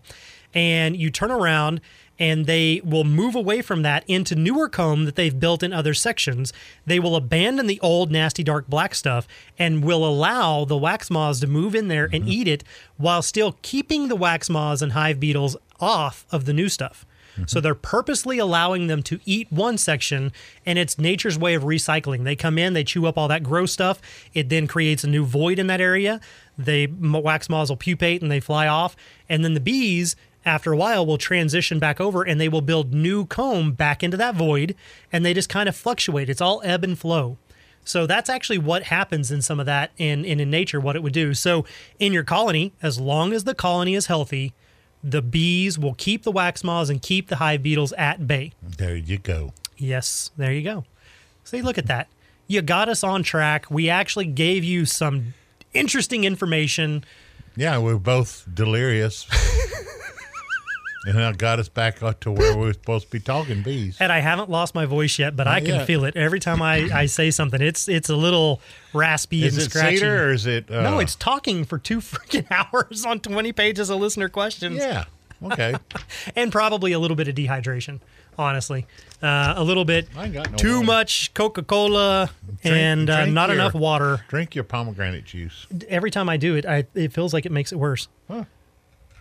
[0.52, 1.80] And you turn around
[2.18, 5.94] and they will move away from that into newer comb that they've built in other
[5.94, 6.52] sections.
[6.86, 9.26] They will abandon the old nasty dark black stuff
[9.58, 12.32] and will allow the wax moths to move in there and mm-hmm.
[12.32, 12.64] eat it
[12.96, 17.04] while still keeping the wax moths and hive beetles off of the new stuff.
[17.34, 17.60] So mm-hmm.
[17.60, 20.32] they're purposely allowing them to eat one section,
[20.66, 22.24] and it's nature's way of recycling.
[22.24, 24.02] They come in, they chew up all that gross stuff.
[24.34, 26.20] It then creates a new void in that area.
[26.58, 28.96] They wax moths will pupate and they fly off,
[29.30, 32.92] and then the bees, after a while, will transition back over and they will build
[32.92, 34.74] new comb back into that void,
[35.12, 36.28] and they just kind of fluctuate.
[36.28, 37.38] It's all ebb and flow.
[37.84, 41.02] So that's actually what happens in some of that in, in in nature, what it
[41.02, 41.34] would do.
[41.34, 41.64] So
[41.98, 44.54] in your colony, as long as the colony is healthy,
[45.02, 48.52] the bees will keep the wax moths and keep the hive beetles at bay.
[48.62, 49.52] There you go.
[49.76, 50.84] Yes, there you go.
[51.44, 52.08] See, look at that.
[52.46, 53.70] You got us on track.
[53.70, 55.34] We actually gave you some
[55.74, 57.04] interesting information.
[57.56, 59.26] Yeah, we're both delirious.
[61.06, 63.96] and that got us back up to where we were supposed to be talking bees.
[64.00, 65.86] And I haven't lost my voice yet, but I can yet.
[65.86, 67.60] feel it every time I, I say something.
[67.60, 68.60] It's it's a little
[68.92, 69.96] raspy Is and it scratchy.
[69.96, 70.70] cedar or is it?
[70.70, 74.76] Uh, no, it's talking for two freaking hours on 20 pages of listener questions.
[74.76, 75.04] Yeah.
[75.42, 75.74] Okay.
[76.36, 77.98] and probably a little bit of dehydration,
[78.38, 78.86] honestly.
[79.20, 80.86] Uh, a little bit I got no too water.
[80.86, 82.30] much Coca Cola
[82.62, 84.24] and uh, not your- enough water.
[84.28, 85.66] Drink your pomegranate juice.
[85.88, 88.06] Every time I do it, I, it feels like it makes it worse.
[88.28, 88.44] Huh.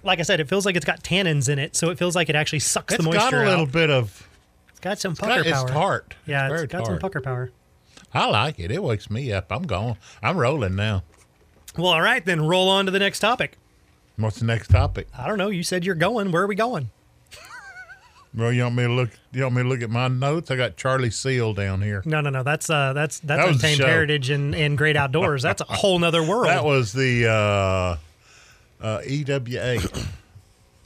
[0.03, 2.29] Like I said, it feels like it's got tannins in it, so it feels like
[2.29, 3.71] it actually sucks It's the got moisture a little out.
[3.71, 4.27] bit of.
[4.69, 5.63] It's got some It's, pucker got, power.
[5.63, 6.15] it's tart.
[6.25, 7.51] Yeah, it's it's got some pucker power.
[8.13, 8.71] I like it.
[8.71, 9.51] It wakes me up.
[9.51, 9.97] I'm gone.
[10.23, 11.03] I'm rolling now.
[11.77, 13.57] Well, all right, then roll on to the next topic.
[14.17, 15.07] What's the next topic?
[15.17, 15.49] I don't know.
[15.49, 16.31] You said you're going.
[16.31, 16.89] Where are we going?
[18.33, 19.09] Well, you want me to look?
[19.33, 20.49] You want me to look at my notes?
[20.51, 22.01] I got Charly Seale down here.
[22.05, 22.43] No, no, no.
[22.43, 25.41] That's uh, that's that's That untamed heritage and, and great outdoors.
[25.41, 26.47] That's a whole nother world.
[26.47, 27.97] That was the uh,
[28.81, 29.77] uh, EWA,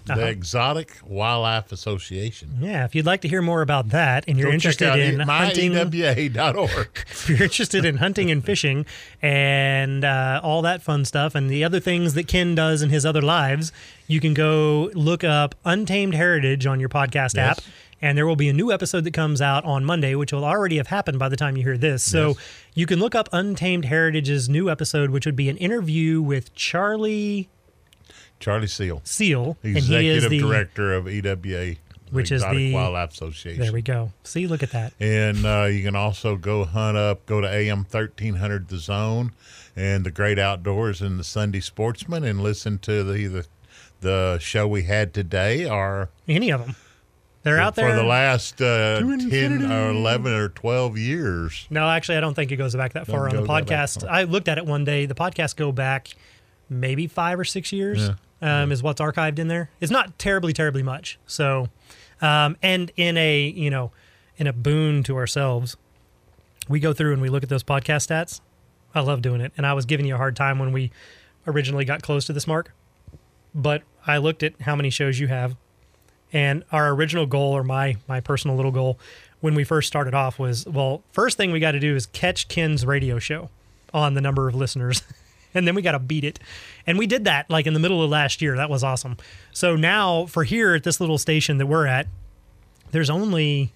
[0.07, 0.19] Uh-huh.
[0.19, 2.59] the Exotic Wildlife Association.
[2.61, 2.85] yeah.
[2.85, 6.89] If you'd like to hear more about that, and you're Go interested in hunting, myewa.org.
[7.09, 8.85] if you're interested in hunting and fishing
[9.19, 13.03] and uh, all that fun stuff and the other things that Ken does in his
[13.03, 13.71] other lives,
[14.05, 17.37] you can go look up Untamed Heritage on your podcast Yes.
[17.37, 17.59] app.
[17.99, 20.77] And there will be a new episode that comes out on Monday, which will already
[20.77, 22.03] have happened by the time you hear this.
[22.03, 22.37] So Yes.
[22.75, 27.47] you can look up Untamed Heritage's new episode, which would be an interview with Charly
[28.39, 29.57] Charly Seale, Seale.
[29.63, 29.85] and he is
[30.25, 31.75] Executive the, Director of EWA,
[32.11, 33.61] Which is Exotic the- Wildlife Association.
[33.61, 34.11] There we go.
[34.23, 34.93] See, look at that.
[34.99, 39.31] And uh, you can also go hunt up, go to AM 1300 The Zone
[39.75, 43.45] and the Great Outdoors and the Sunday Sportsman and listen to the either
[44.01, 46.75] the show we had today or Any of them.
[47.43, 47.89] They're out there.
[47.91, 51.67] for the last uh, 10 or 11 or 12 years.
[51.69, 53.67] No, actually, I don't think it goes back that far on Doesn't the go that
[53.67, 54.07] back podcast.
[54.09, 55.05] I looked at it one day.
[55.05, 56.09] The podcast go back
[56.69, 58.09] maybe five or six years.
[58.45, 59.71] Um, Is what's archived in there.
[59.81, 61.17] It's not terribly, terribly much.
[61.25, 61.69] So,
[62.21, 63.91] um, and in a you know,
[64.37, 65.77] in a boon to ourselves,
[66.69, 68.41] we go through and we look at those podcast stats.
[68.93, 70.91] I love doing it, and I was giving you a hard time when we
[71.47, 72.71] originally got close to this mark,
[73.53, 75.55] but I looked at how many shows you have,
[76.31, 78.99] and our original goal, or my my personal little goal,
[79.41, 82.47] when we first started off was well, first thing we got to do is catch
[82.47, 83.49] Ken's radio show
[83.93, 85.01] on the number of listeners,
[85.55, 86.39] and then we got to beat it,
[86.85, 88.55] and we did that like in the middle of last year.
[88.55, 89.17] That was awesome.
[89.51, 92.07] So now for here at this little station that we're at,
[92.91, 93.71] there's only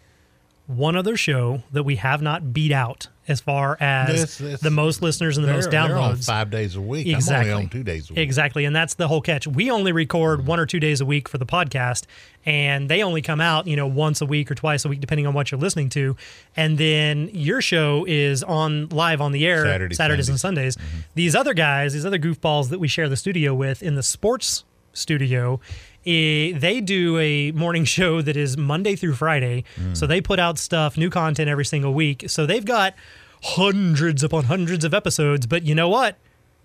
[0.69, 4.69] one other show that we have not beat out as far as This- this- the
[4.71, 6.25] most listeners and the most they're on downloads.
[6.25, 7.07] five days a week.
[7.07, 7.49] Exactly.
[7.51, 8.19] I'm only on two days a week.
[8.19, 8.65] Exactly.
[8.65, 9.45] And that's the whole catch.
[9.47, 12.03] We only record one or two days a week for the podcast,
[12.45, 15.25] and they only come out, you know, once a week or twice a week, depending
[15.27, 16.15] on what you're listening to.
[16.55, 20.75] And then your show is on live on the air Saturday, Saturdays and Sundays.
[20.75, 20.91] Sundays.
[20.93, 20.99] Mm-hmm.
[21.15, 24.63] These other guys, these other goofballs that we share the studio with in the sports
[24.93, 25.59] studio.
[26.05, 29.63] Eh, they do a morning show that is Monday through Friday.
[29.93, 32.29] So they put out stuff, new content every single week.
[32.29, 32.93] So they've got
[33.41, 35.45] hundreds upon hundreds of episodes.
[35.45, 36.17] But you know what?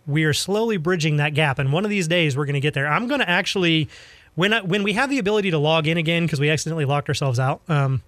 [0.06, 2.74] We are slowly bridging that gap, and one of these days we're going to get
[2.74, 2.86] there.
[2.86, 3.88] I'm going to actually,
[4.34, 7.08] when I, when we have the ability to log in again because we accidentally locked
[7.08, 7.62] ourselves out.
[7.68, 8.02] Um,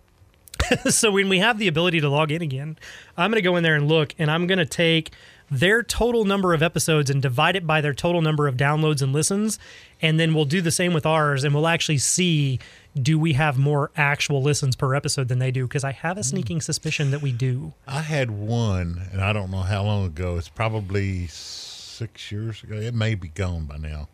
[0.88, 2.76] so when we have the ability to log in again,
[3.16, 5.12] I'm going to go in there and look, and I'm going to take
[5.50, 9.12] their total number of episodes and divide it by their total number of downloads and
[9.12, 9.58] listens,
[10.02, 12.58] and then we'll do the same with ours, and we'll actually see
[13.00, 15.66] do we have more actual listens per episode than they do?
[15.66, 16.24] Because I have a hmm.
[16.24, 17.74] sneaking suspicion that we do.
[17.86, 20.36] I had one, and I don't know how long ago.
[20.38, 22.76] It's probably six years ago.
[22.76, 24.08] It may be gone by now.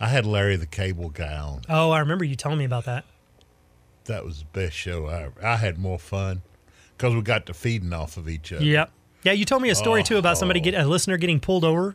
[0.00, 1.62] I had Larry the Cable Guy on.
[1.68, 3.04] Oh, I remember you telling me about that.
[4.06, 5.44] That was the best show I ever.
[5.44, 6.42] I had more fun
[6.96, 8.64] because we got to feeding off of each other.
[8.64, 8.90] Yep.
[9.22, 10.88] Yeah, you told me a story oh, too about somebody get a oh.
[10.88, 11.94] listener getting pulled over.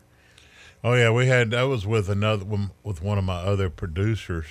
[0.84, 4.46] Oh yeah, we had that was with another one with one of my other producers.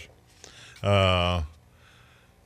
[0.83, 1.43] Uh,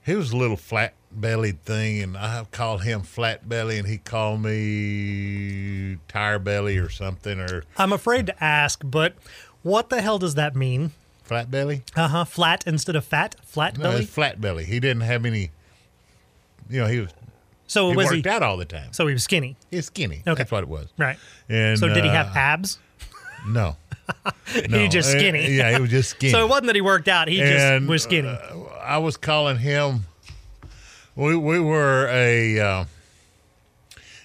[0.04, 3.98] he was a little flat bellied thing, and I called him flat belly, and he
[3.98, 9.14] called me tire belly or something or I'm afraid to ask, but
[9.64, 10.92] what the hell does that mean?
[11.24, 11.82] flat belly.
[11.96, 12.26] Uh huh.
[12.26, 13.36] Flat instead of fat.
[13.44, 14.06] Flat No, belly.
[14.06, 14.66] flat belly.
[14.66, 15.52] He didn't have any.
[16.70, 17.12] You know, he was
[17.68, 18.30] so he was worked he?
[18.30, 18.92] out all the time.
[18.92, 19.56] So he was skinny.
[19.70, 20.24] He's skinny.
[20.28, 20.40] Okay.
[20.40, 20.90] That's what it was.
[20.98, 21.18] Right.
[21.48, 22.80] And So did he have uh, abs?
[23.48, 23.76] No.
[24.54, 24.88] he No.
[24.88, 25.52] just Uh, skinny.
[25.56, 26.32] Yeah, he was just skinny.
[26.34, 27.28] So it wasn't that he worked out.
[27.28, 28.28] He just was skinny.
[28.28, 30.06] uh, I was calling him.
[31.16, 32.86] We we were a uh,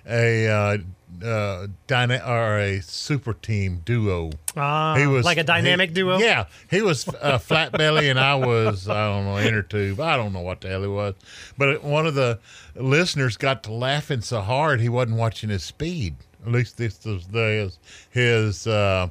[0.08, 0.78] a uh,
[1.24, 4.30] uh, dyna- or a super team duo.
[4.56, 6.18] Ah, he was like a dynamic he- duo.
[6.18, 10.00] Yeah, he was uh, flat belly, and I was I don't know inner tube.
[10.00, 11.14] I don't know what the hell he was,
[11.58, 12.38] but one of the
[12.74, 16.16] listeners got to laughing so hard he wasn't watching his speed.
[16.46, 17.78] At least this is the, his
[18.10, 19.08] his uh,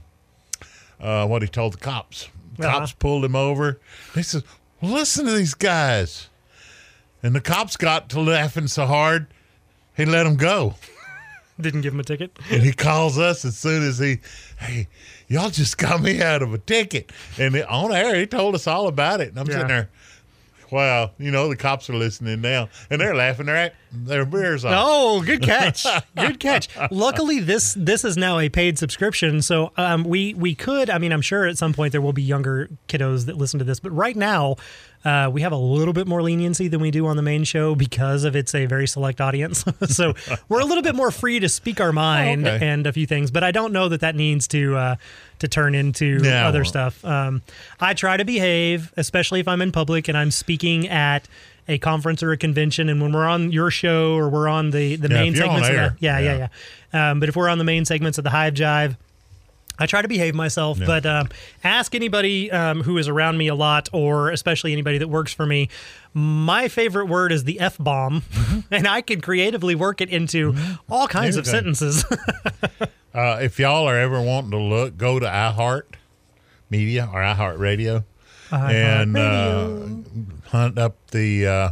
[0.99, 2.29] uh, what he told the cops.
[2.57, 2.71] Uh-huh.
[2.79, 3.79] Cops pulled him over.
[4.13, 4.43] He says,
[4.81, 6.29] well, "Listen to these guys,"
[7.21, 9.27] and the cops got to laughing so hard
[9.97, 10.75] he let him go.
[11.59, 12.37] Didn't give him a ticket.
[12.51, 14.19] And he calls us as soon as he,
[14.59, 14.87] hey,
[15.29, 17.13] y'all just got me out of a ticket.
[17.39, 19.29] And on air, he told us all about it.
[19.29, 19.53] And I'm Yeah.
[19.53, 19.89] sitting there,
[20.71, 22.69] wow, you know, the cops are listening now.
[22.89, 24.73] And they're laughing their, their beers off.
[24.75, 25.85] Oh, good catch.
[26.17, 26.67] good catch.
[26.91, 30.89] Luckily, this this is now a paid subscription, so um, we we could.
[30.89, 33.65] I mean, I'm sure at some point there will be younger kiddos that listen to
[33.65, 34.55] this, but right now.
[35.05, 37.75] Uh, we have a little bit more leniency than we do on the main show
[37.75, 39.63] because of it's a very select audience.
[39.87, 40.15] so
[40.49, 42.67] we're a little bit more free to speak our mind okay.
[42.67, 44.95] and a few things, but I don't know that that needs to uh,
[45.39, 46.45] to turn into No.
[46.45, 47.05] other stuff.
[47.05, 47.43] Um,
[47.79, 51.27] I try to behave, especially if I'm in public and I'm speaking at
[51.67, 52.89] a conference or a convention.
[52.89, 55.75] And when we're on your show or we're on the the Yeah, main segments, of
[55.75, 56.47] air, the, yeah, yeah, yeah.
[56.93, 57.11] yeah.
[57.11, 58.97] Um, but if we're on the main segments of the Hive Jive.
[59.79, 60.85] I try to behave myself, Yeah.
[60.85, 61.29] but um,
[61.63, 65.45] ask anybody um, who is around me a lot, or especially anybody that works for
[65.45, 65.69] me.
[66.13, 68.23] My favorite word is the f bomb,
[68.71, 70.55] and I can creatively work it into
[70.89, 72.05] all kinds of sentences.
[73.15, 75.83] Uh, if y'all are ever wanting to look, go to iHeart
[76.69, 78.03] Media or iHeart Radio
[78.51, 79.77] and uh,
[80.49, 81.69] hunt up the uh,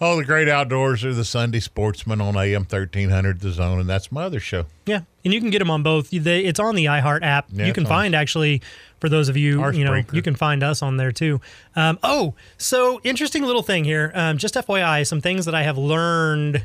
[0.00, 3.88] oh the great outdoors or the Sunday Sportsman on AM thirteen hundred The Zone, and
[3.88, 4.66] that's my other show.
[4.86, 6.10] Yeah, and you can get them on both.
[6.10, 7.46] They, it's on the iHeart app.
[7.52, 8.62] Yeah, you can on- find actually
[9.00, 10.14] for those of you, Or you know, Spreaker.
[10.14, 11.40] you can find us on there too.
[11.76, 14.10] Um, oh, so interesting little thing here.
[14.14, 16.64] Um, just FYI, some things that I have learned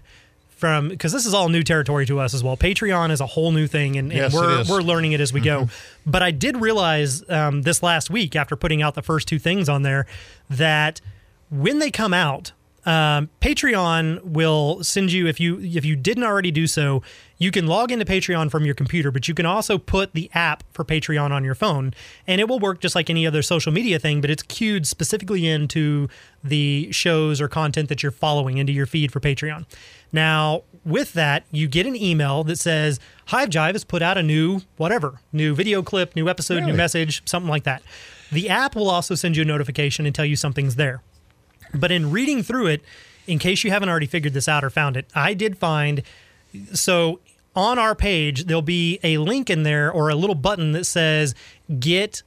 [0.50, 2.58] from because this is all new territory to us as well.
[2.58, 4.44] Patreon is a whole new thing, and, and Yes, we're.
[4.60, 4.72] Mm-hmm.
[4.72, 5.70] we're learning it as we go.
[6.06, 9.70] But I did realize um, this last week after putting out the first two things
[9.70, 10.06] on there
[10.50, 11.00] that
[11.50, 12.52] when they come out,
[12.86, 17.04] um, Patreon will send you if you if you didn't already do so,
[17.38, 20.64] you can log into Patreon from your computer, but you can also put the app
[20.72, 21.94] for Patreon on your phone,
[22.28, 25.48] and it will work just like any other social media thing, but it's queued specifically
[25.48, 26.08] into
[26.44, 29.66] the shows or content that you're following into your feed for Patreon.
[30.12, 34.24] Now, with that, you get an email that says Hive Jive has put out a
[34.24, 37.84] new whatever, new video clip, new episode, new message, something like that.
[38.32, 41.02] The app will also send you a notification and tell you something's there.
[41.74, 42.82] But in reading through it,
[43.28, 46.04] in case you haven't already figured this out or found it, I did find
[46.74, 47.20] so
[47.56, 51.36] on our page there'll be a link in there or a little button that says
[51.80, 52.24] get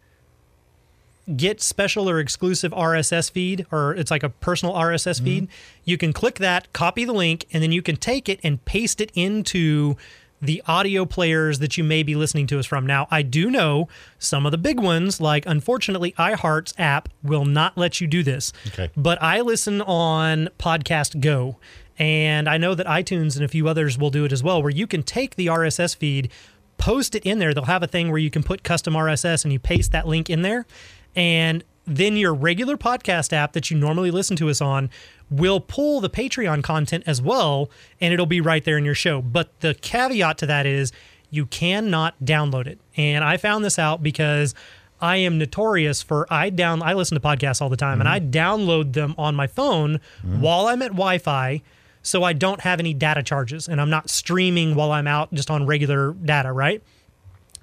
[1.37, 5.25] get special or exclusive RSS feed or it's like a personal RSS mm-hmm.
[5.25, 5.49] feed.
[5.85, 9.01] You can click that, copy the link and then you can take it and paste
[9.01, 9.97] it into
[10.43, 12.85] the audio players that you may be listening to us from.
[12.85, 17.79] Now, I do know some of the big ones, like unfortunately, iHeart's app will not
[17.79, 18.53] let you do this.
[18.67, 18.91] Okay.
[18.97, 21.59] But I listen on Podcast Go,
[21.97, 24.73] and I know that iTunes and a few others will do it as well, where
[24.73, 26.31] you can take the RSS feed,
[26.77, 27.55] post it in there.
[27.55, 30.29] They'll have a thing where you can put custom RSS and you paste that link
[30.29, 30.67] in there.
[31.15, 34.91] and then your regular podcast app that you normally listen to us on
[35.31, 37.71] will pull the Patreon content as well,
[38.01, 39.23] and it'll be right there in your show.
[39.23, 40.93] But the caveat to that is
[41.31, 42.79] you cannot download it.
[42.97, 44.55] And I found this out because
[45.01, 48.21] I am notorious for I down I listen to podcasts all the time and I
[48.21, 48.31] mm-hmm.
[48.31, 50.41] download them on my phone mm-hmm.
[50.41, 51.63] while I'm at Wi-Fi
[52.03, 55.51] so I don't have any data charges and I'm not streaming while I'm out just
[55.51, 56.83] on regular data, right?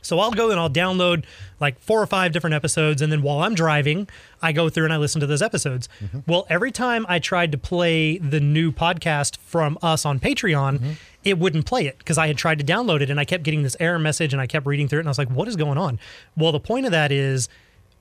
[0.02, 1.26] So I'll go and I'll download
[1.60, 4.08] like four or five different episodes, and then while I'm driving,
[4.42, 5.90] I go through and I listen to those episodes.
[6.02, 6.20] Mm-hmm.
[6.26, 10.92] Well, every time I tried to play the new podcast from us on Patreon, mm-hmm.
[11.24, 13.64] it wouldn't play it because I had tried to download it and I kept getting
[13.64, 15.56] this error message and I kept reading through it and I was like, what is
[15.56, 16.00] going on?
[16.38, 17.50] Well, the point of that is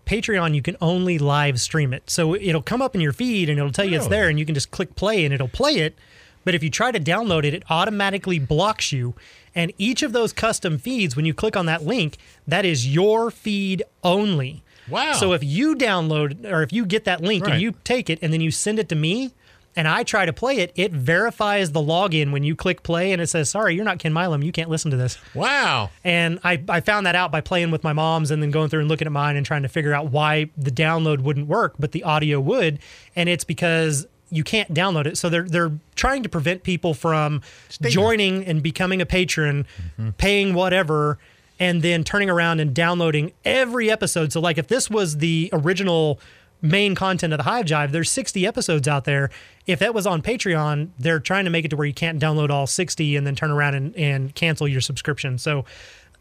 [0.06, 2.08] Patreon, you can only live stream it.
[2.08, 4.46] So it'll come up in your feed and it'll tell you it's there and you
[4.46, 5.96] can just click play and it'll play it.
[6.44, 9.14] But if you try to download it, it automatically blocks you.
[9.54, 13.30] And each of those custom feeds, when you click on that link, that is your
[13.30, 14.62] feed only.
[14.88, 15.12] Wow.
[15.14, 17.54] So if you download or if you get that link Right.
[17.54, 19.32] and you take it and then you send it to me
[19.76, 23.20] and I try to play it, it verifies the login when you click play and
[23.20, 24.42] it says, sorry, you're not Ken Milam.
[24.42, 25.18] You can't listen to this.
[25.34, 25.90] Wow.
[26.04, 28.80] And I, I found that out by playing with my mom's and then going through
[28.80, 31.92] and looking at mine and trying to figure out why the download wouldn't work, but
[31.92, 32.78] the audio would.
[33.14, 35.18] And it's because you can't download it.
[35.18, 37.42] So they're they're trying to prevent people from
[37.80, 40.10] joining and becoming a patron, mm-hmm.
[40.10, 41.18] paying whatever,
[41.58, 44.32] and then turning around and downloading every episode.
[44.32, 46.20] So like if this was the original
[46.60, 49.30] main content of the Hive Jive, there's 60 episodes out there.
[49.66, 52.50] If that was on Patreon, they're trying to make it to where you can't download
[52.50, 55.38] all 60 and then turn around and, and cancel your subscription.
[55.38, 55.64] So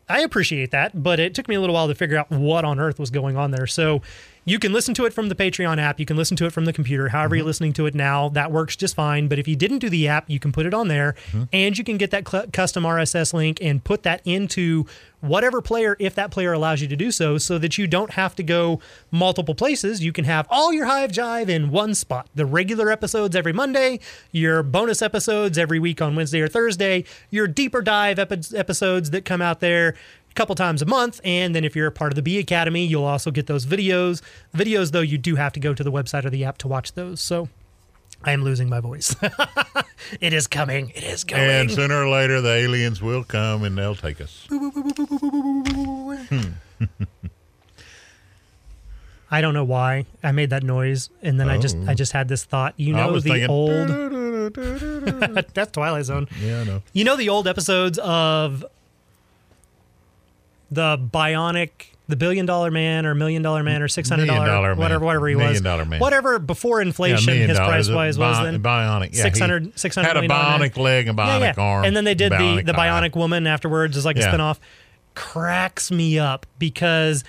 [0.09, 2.79] I appreciate that, but it took me a little while to figure out what on
[2.79, 3.67] earth was going on there.
[3.67, 4.01] So
[4.47, 5.99] you can listen to it from the Patreon app.
[5.99, 7.09] You can listen to it from the computer.
[7.09, 7.47] However, you're mm-hmm.
[7.47, 9.27] listening to it now, that works just fine.
[9.27, 11.43] But if you didn't do the app, you can put it on there mm-hmm.
[11.51, 14.85] and you can get that cl- custom RSS link and put that into
[15.19, 18.35] whatever player, if that player allows you to do so, so that you don't have
[18.35, 18.79] to go
[19.11, 20.03] multiple places.
[20.03, 22.29] You can have all your Hive Jive in one spot.
[22.35, 23.99] The regular episodes every Monday,
[24.31, 29.25] your bonus episodes every week on Wednesday or Thursday, your deeper dive epi- episodes that
[29.25, 29.95] come out there
[30.37, 31.19] couple times a month.
[31.23, 34.21] And then if you're a part of the B Academy, you'll also get those videos.
[34.55, 36.93] Videos, though, you do have to go to the website or the app to watch
[36.93, 37.19] those.
[37.19, 37.49] So
[38.23, 39.15] I am losing my voice.
[40.21, 40.91] it is coming.
[40.95, 41.45] It is coming.
[41.49, 44.47] And sooner or later, the aliens will come and they'll take us.
[49.29, 52.29] I don't know why I made that noise, and then I just I just had
[52.29, 52.73] this thought.
[52.77, 52.97] You Oh.
[52.97, 53.49] Know the thinking.
[53.49, 53.87] old
[55.53, 56.29] that's Twilight Zone.
[56.41, 56.81] yeah, I know.
[56.93, 58.63] You know the old episodes of
[60.71, 61.69] the Bionic,
[62.07, 65.35] the Billion Dollar Man, or Million Dollar Man, or Six hundred dollar whatever whatever he
[65.35, 65.99] was, Million Dollar Man.
[65.99, 68.61] whatever before inflation million his price wise was then.
[68.61, 69.15] bionic.
[69.15, 70.59] Yeah, 600 $600 had a million man.
[70.59, 71.63] bionic leg and bionic yeah.
[71.63, 71.85] arm.
[71.85, 72.87] And then they did the bionic the eye.
[73.01, 74.59] Bionic Woman afterwards as like a spinoff.
[75.15, 77.23] Cracks me up because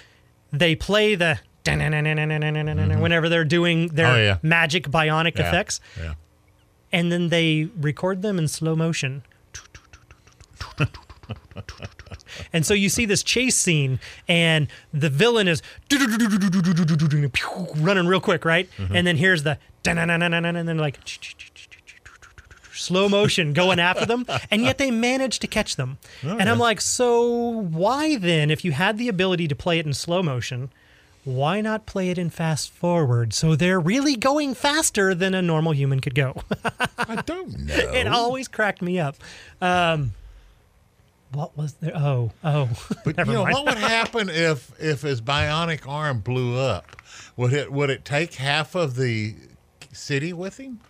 [0.53, 3.01] they play the mm-hmm.
[3.01, 4.39] whenever they're doing their Oh, yeah.
[4.43, 6.14] magic bionic Yeah, effects, Yeah.
[6.93, 9.22] and then they record them in slow motion.
[12.53, 15.62] And so you see this chase scene, and the villain is
[17.76, 18.68] running real quick, right?
[18.93, 20.99] And then here's the and then like
[22.72, 25.99] slow motion going after them, and yet they manage to catch them.
[26.22, 29.93] And I'm like, so why then, if you had the ability to play it in
[29.95, 30.70] slow motion,
[31.24, 33.35] why not play it in fast forward?
[33.35, 36.43] So they're really going faster than a normal human could go.
[36.99, 37.74] I don't know.
[37.74, 39.16] it always cracked me up.
[39.61, 40.12] Um,
[41.33, 41.93] what was there?
[41.95, 42.68] Oh, oh,
[43.05, 43.55] But you know mind.
[43.55, 46.97] what would happen if if his bionic arm blew up?
[47.37, 49.35] Would it would it take half of the
[49.93, 50.81] city with him?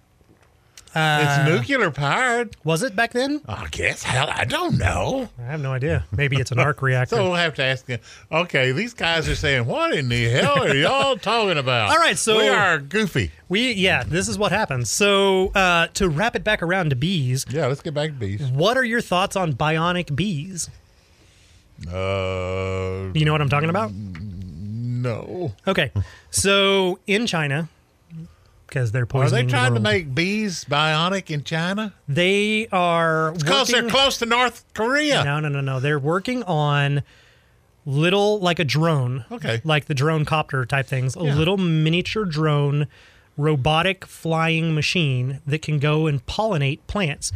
[0.99, 2.57] Uh, it's nuclear powered.
[2.64, 3.40] was it back then?
[3.49, 4.03] I guess.
[4.03, 5.28] Hell, I don't know.
[5.38, 6.05] I have no idea.
[6.11, 7.16] Maybe it's an arc reactor.
[7.16, 8.01] So we'll have to ask him.
[8.32, 12.18] Okay, these guys are saying, "What in the hell are y'all talking about?" All right,
[12.18, 13.30] so- we are goofy.
[13.49, 14.90] we yeah, this is what happens.
[14.90, 18.42] So uh, to wrap it back around to bees, Yeah, let's get back to bees.
[18.51, 20.68] what are your thoughts on bionic bees?
[21.86, 23.92] Uh, you know what I'm talking about?
[23.92, 25.53] no.
[25.66, 25.92] Okay,
[26.30, 27.68] so in China,
[28.69, 31.95] because they're Are poisoning they the trying to make bees bionic in China?
[32.07, 35.25] They are Because they're close to North Korea.
[35.25, 35.81] No, no, no, no.
[35.81, 37.03] They're working on
[37.87, 39.25] little, like a drone.
[39.33, 39.61] Okay.
[39.64, 41.16] Like the drone copter type things.
[41.16, 41.35] A Yeah.
[41.35, 42.87] little miniature drone,
[43.37, 47.33] robotic flying machine that can go and pollinate plants.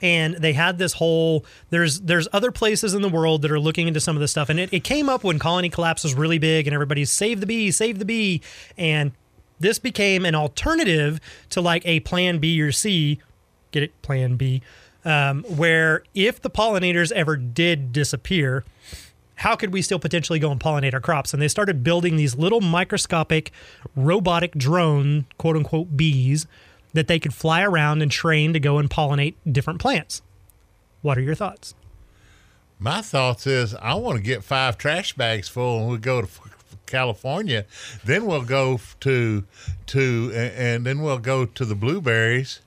[0.00, 3.88] And they had this whole there's there's other places in the world that are looking
[3.88, 4.48] into some of this stuff.
[4.48, 7.46] And it, it came up when colony collapse was really big and everybody's save the
[7.46, 8.40] bee, save the bee.
[8.76, 9.10] And
[9.60, 13.20] this became an alternative to like a plan B or C.
[13.70, 14.02] Get it?
[14.02, 14.62] Plan B
[15.04, 18.64] um, where if the pollinators ever did disappear,
[19.36, 21.32] how could we still potentially go and pollinate our crops?
[21.32, 23.50] And they started building these little microscopic
[23.94, 26.46] robotic drone, quote unquote, bees
[26.92, 30.22] that they could fly around and train to go and pollinate different plants.
[31.00, 31.74] What are your thoughts?
[32.78, 36.28] My thoughts is I want to get five trash bags full and we'll go to
[36.88, 37.64] California.
[38.04, 39.44] Then we'll go to
[39.86, 42.60] to and, then we'll go to the blueberries,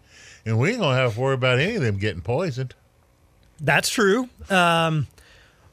[0.45, 2.73] and we ain't gonna have to worry about any of them getting poisoned.
[3.59, 4.29] That's true.
[4.49, 5.07] Um,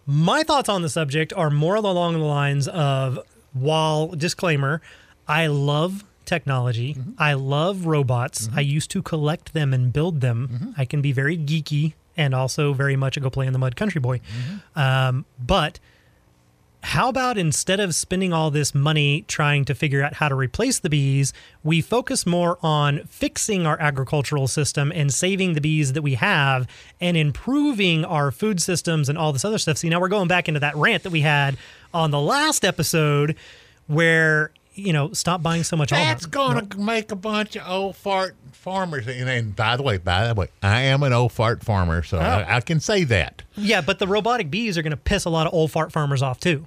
[0.07, 3.19] my thoughts on the subject are more along the lines of
[3.53, 4.81] while disclaimer,
[5.27, 6.97] I love technology.
[7.19, 8.49] I love robots.
[8.55, 10.75] I used to collect them and build them.
[10.77, 13.77] I can be very geeky and also very much a go play in the mud
[13.77, 14.21] country boy.
[14.77, 15.79] Um, but
[16.83, 20.79] how about instead of spending all this money trying to figure out how to replace
[20.79, 21.33] the bees,
[21.65, 26.69] we focus more on fixing our agricultural system and saving the bees that we have
[27.01, 29.79] and improving our food systems and all this other stuff.
[29.79, 31.57] See, now we're going back into that rant that we had
[31.93, 33.37] on the last episode
[33.89, 36.71] where, you know, stop buying so much That's almond.
[36.71, 39.07] gonna make a bunch of old fart farmers.
[39.07, 42.19] And, and by the way, by the way, I am an old fart farmer, so
[42.19, 42.21] oh.
[42.21, 43.43] I, I can say that.
[43.57, 46.23] Yeah, but the robotic bees are going to piss a lot of old fart farmers
[46.23, 46.67] off too.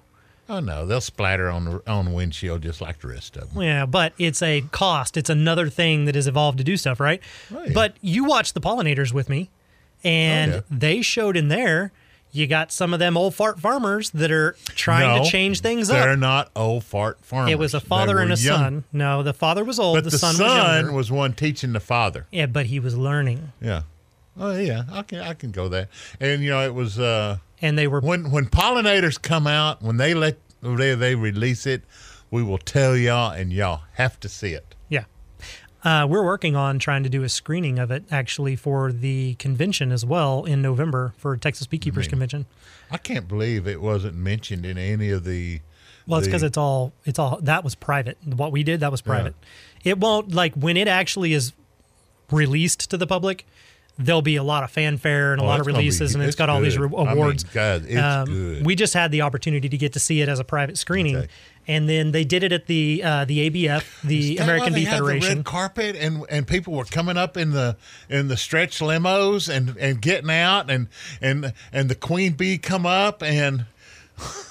[0.49, 3.63] Oh no, they'll splatter on the on the windshield just like the rest of them.
[3.63, 5.15] Yeah, but it's a cost.
[5.15, 7.21] It's another thing that has evolved to do stuff, right?
[7.53, 7.73] Oh, right.
[7.73, 9.49] But you watched the pollinators with me,
[10.03, 10.61] and Oh, yeah.
[10.69, 11.93] they showed in there.
[12.31, 15.89] You got some of them old fart farmers that are trying No, to change things
[15.89, 15.97] up.
[15.97, 17.51] They're not old fart farmers.
[17.51, 18.83] It was a father and a young- son.
[18.93, 19.97] No, the father was old.
[19.97, 22.27] But the, the, son, son, was was one teaching the father.
[22.31, 23.83] yeah, but he was learning, Yeah.
[24.39, 25.89] Oh yeah, I can I can go there.
[26.21, 29.97] And you know it was uh, and they were when when pollinators come out when
[29.97, 31.83] they let they they release it,
[32.31, 34.73] we will tell y'all and y'all have to see it.
[35.83, 36.03] Yeah.
[36.03, 39.91] Uh, we're working on trying to do a screening of it actually for the convention
[39.91, 42.45] as well in November for Texas Beekeepers Convention.
[42.91, 45.61] I can't believe it wasn't mentioned in any of the.
[46.07, 48.17] Well, it's because it's all it's all that was private.
[48.25, 49.35] What we did that was private.
[49.83, 51.53] It won't like when it actually is
[52.31, 53.45] released to the public.
[54.03, 56.23] There'll be a lot of fanfare and a Oh, lot of gonna be- releases, and
[56.23, 56.91] it's it's got all these good.
[56.91, 57.43] re- I mean, awards.
[57.43, 58.65] God, it's Um, good.
[58.65, 61.27] We just had the opportunity to get to see it as a private screening, Okay.
[61.67, 64.85] and then they did it at the uh, the ABF, the American why they Bee
[64.85, 65.37] had the Federation.
[65.39, 67.75] red carpet and and people were coming up in the
[68.09, 70.87] in the stretch limos and and getting out and
[71.21, 73.65] and and the queen bee come up and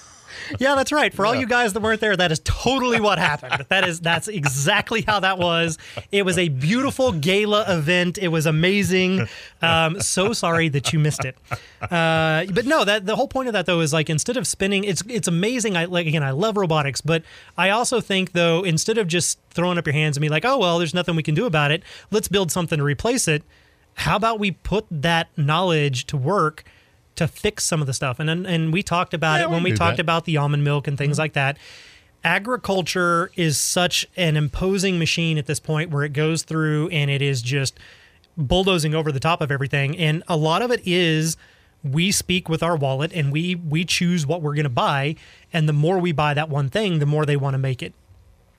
[0.58, 1.12] Yeah, that's right.
[1.12, 3.50] For all you guys that weren't there, that is totally what happened.
[3.70, 5.78] That is that's exactly how that was.
[6.10, 8.18] It was a beautiful gala event.
[8.18, 9.28] It was amazing.
[9.62, 11.36] Um, so sorry that you missed it.
[11.80, 14.84] Uh, but no, that the whole point of that though is like instead of spinning,
[14.84, 15.76] it's it's amazing.
[15.76, 17.22] I like again, I love robotics, but
[17.56, 20.58] I also think though instead of just throwing up your hands and be like, oh
[20.58, 21.82] well, there's nothing we can do about it.
[22.10, 23.42] Let's build something to replace it.
[23.94, 26.64] How about we put that knowledge to work?
[27.20, 29.72] To fix some of the stuff, and and, we talked about Yeah, it when we
[29.72, 30.02] talked that.
[30.02, 31.20] about the almond milk and things mm-hmm.
[31.20, 31.58] like that.
[32.24, 37.20] Agriculture is such an imposing machine at this point where it goes through and it
[37.20, 37.78] is just
[38.38, 39.98] bulldozing over the top of everything.
[39.98, 41.36] And a lot of it is
[41.84, 45.16] we speak with our wallet and we we choose what we're going to buy.
[45.52, 47.92] And the more we buy that one thing, the more they want to make it.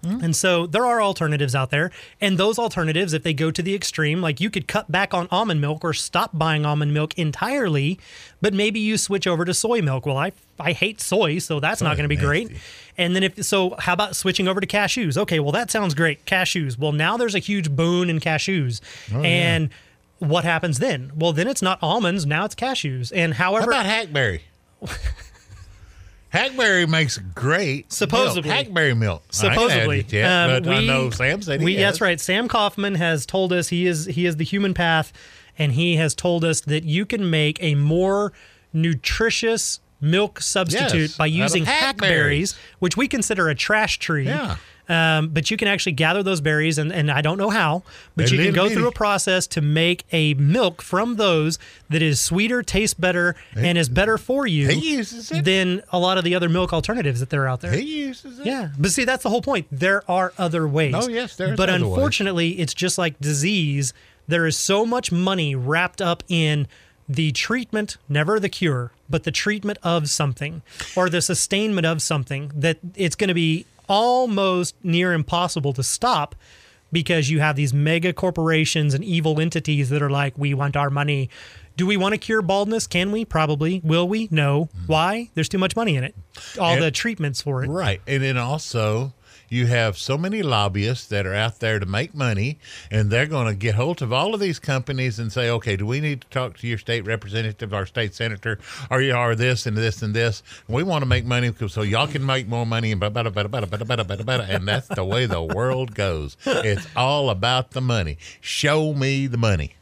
[0.03, 0.23] Hmm?
[0.23, 1.91] And so there are alternatives out there.
[2.19, 5.27] And those alternatives, if they go to the extreme, like you could cut back on
[5.31, 7.99] almond milk or stop buying almond milk entirely,
[8.41, 10.05] but maybe you switch over to soy milk.
[10.05, 12.51] Well, I, I hate soy, so that's not going to be is great.
[12.97, 15.17] And then if so, how about switching over to cashews?
[15.17, 16.25] Okay, well, that sounds great.
[16.25, 16.77] Cashews.
[16.77, 18.81] Well, now there's a huge boon in cashews.
[19.13, 19.69] Oh, and
[20.19, 21.11] what happens then?
[21.15, 23.11] Well, then it's not almonds, now it's cashews.
[23.13, 24.43] And how however, about hackberry?
[26.31, 28.49] hackberry makes great Supposedly.
[28.49, 28.57] milk.
[28.65, 29.23] hackberry milk.
[29.29, 32.47] I supposedly it yet, Um, but I know Sam said he we, that's right Sam
[32.47, 35.11] Coffman has told us he is he is the human path
[35.57, 38.31] and he has told us that you can make a more
[38.73, 42.53] nutritious milk substitute Yes, by using hackberries.
[42.53, 44.55] hackberries which we consider a trash tree Yeah.
[44.91, 47.81] Um, but you can actually gather those berries and, and i don't know how
[48.15, 51.57] but They you can go through a process to make a milk from those
[51.89, 55.45] that is sweeter tastes better and is better for you He uses it.
[55.45, 58.45] than a lot of the other milk alternatives that they're out there He uses it.
[58.45, 59.67] yeah, but see, that's the whole point.
[59.71, 60.93] There are other ways.
[60.97, 61.91] Oh, yes, there's But other ways.
[61.93, 63.93] unfortunately, it's just like disease.
[64.27, 66.67] There is so much money wrapped up in
[67.09, 70.61] the treatment, never the cure, but the treatment of something
[70.95, 76.33] or the sustainment of something that it's going to be almost near impossible to stop
[76.91, 80.89] because you have these mega corporations and evil entities that are like, we want our
[80.89, 81.29] money.
[81.77, 82.87] Do we want to cure baldness?
[82.87, 83.25] Can we?
[83.25, 83.81] Probably.
[83.83, 84.27] Will we?
[84.31, 84.65] No.
[84.65, 84.85] Hmm.
[84.87, 85.29] Why?
[85.35, 86.15] There's too much money in it.
[86.59, 87.69] All And- the treatments for it.
[87.69, 88.01] Right.
[88.07, 89.13] And then also,
[89.51, 92.57] you have so many lobbyists that are out there to make money,
[92.89, 95.85] and they're going to get hold of all of these companies and say, okay, do
[95.85, 98.57] we need to talk to your state representative, our state senator,
[98.89, 100.41] or you are this and this and this?
[100.69, 103.03] We want to make money because so y'all can make more money, and.
[103.03, 106.37] And that's the way the world goes.
[106.45, 108.17] It's all about the money.
[108.39, 109.73] Show me the money.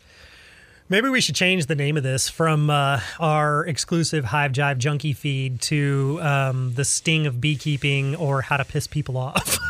[0.91, 5.13] Maybe we should change the name of this from uh, our exclusive Hive Jive Junkie
[5.13, 9.59] feed to um, the Sting of Beekeeping or How to Piss People Off.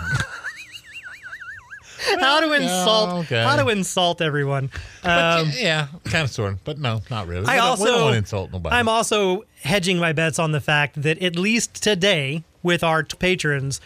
[2.21, 3.43] how to insult okay.
[3.43, 4.71] how to insult everyone.
[5.03, 7.47] But Um, yeah, kind of sort of, but no, not really.
[7.47, 8.73] I we also don't want to insult nobody.
[8.73, 13.17] I'm also hedging my bets on the fact that at least today with our t-
[13.19, 13.81] patrons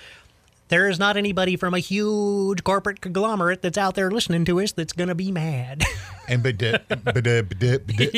[0.70, 4.72] there is not anybody from a huge corporate conglomerate that's out there listening to us
[4.72, 5.84] that's going to be mad.
[6.34, 6.44] and
[7.06, 7.24] but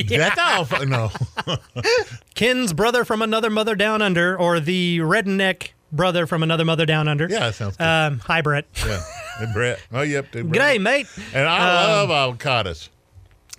[0.07, 0.85] that's all.
[0.85, 1.11] No,
[2.35, 7.07] Ken's brother from another mother down under or the redneck brother from another mother down
[7.07, 7.27] under.
[7.29, 7.83] yeah, that sounds good.
[7.83, 8.65] Um, hi, Brett.
[8.85, 9.01] yeah,
[9.39, 9.79] and Brett.
[9.91, 10.31] Oh, yep.
[10.31, 10.45] Brett.
[10.45, 11.07] G'day, mate.
[11.33, 12.89] And I love avocados.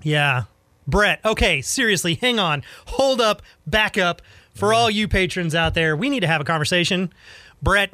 [0.03, 0.45] Yeah.
[0.87, 2.63] Brett, okay, seriously, hang on.
[2.87, 4.23] Hold up, back up.
[4.55, 7.13] For all you patrons out there, we need to have a conversation.
[7.61, 7.91] Brett,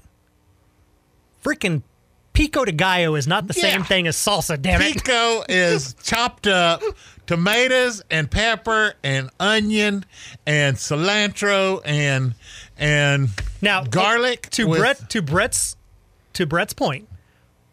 [1.42, 1.82] freaking
[2.32, 4.94] pico de gallo is not the same thing as salsa, damn it.
[4.94, 6.82] Pico is chopped up
[7.26, 10.04] tomatoes and pepper and onion
[10.46, 12.34] and cilantro and
[12.78, 13.28] and
[13.60, 15.76] Now, garlic to with- Brett to Brett's
[16.34, 17.08] to Brett's point,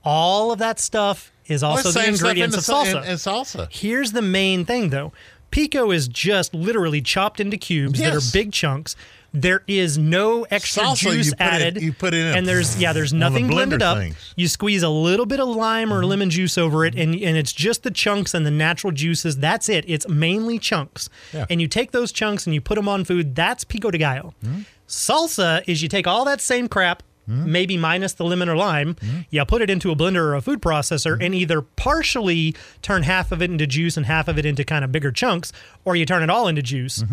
[0.04, 3.04] all of that stuff is also the same stuff in ingredients the of salsa.
[3.04, 3.68] in- in salsa.
[3.72, 5.12] Here's the main thing, though.
[5.52, 8.96] Pico is just literally chopped into cubes that are big chunks.
[9.34, 11.82] There is no extra Salsa, juice you put it- added.
[11.82, 13.98] you put it in and there's yeah, there's of the nothing blended up.
[14.00, 14.16] things.
[14.16, 14.42] Mm-hmm.
[14.42, 17.54] You squeeze a little bit of lime or lemon juice over it, and and it's
[17.54, 19.38] just the chunks and the natural juices.
[19.38, 19.86] That's it.
[19.88, 21.10] It's mainly chunks.
[21.34, 21.46] Yeah.
[21.50, 23.36] And you take those chunks and you put them on food.
[23.36, 24.34] That's pico de gallo.
[24.44, 24.62] Mm-hmm.
[24.88, 27.04] Salsa is you take all that same crap.
[27.30, 27.52] Mm-hmm.
[27.52, 28.96] Maybe minus the lemon or lime,
[29.30, 31.22] you put it into a blender or a food processor Mm-hmm.
[31.22, 34.84] and either partially turn half of it into juice and half of it into kind
[34.84, 35.54] of bigger chunks,
[35.86, 37.04] or you turn it all into juice.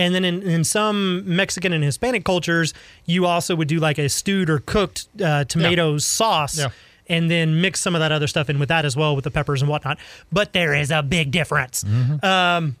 [0.00, 2.74] And then in, in some Mexican and Hispanic cultures,
[3.04, 6.58] you also would do like a stewed or cooked uh, tomato sauce.
[6.58, 6.70] Yeah.
[7.08, 9.32] And then mix some of that other stuff in with that as well, with the
[9.32, 9.98] peppers and whatnot.
[10.30, 11.82] But there is a big difference.
[11.82, 12.24] Mm-hmm.
[12.24, 12.76] Um,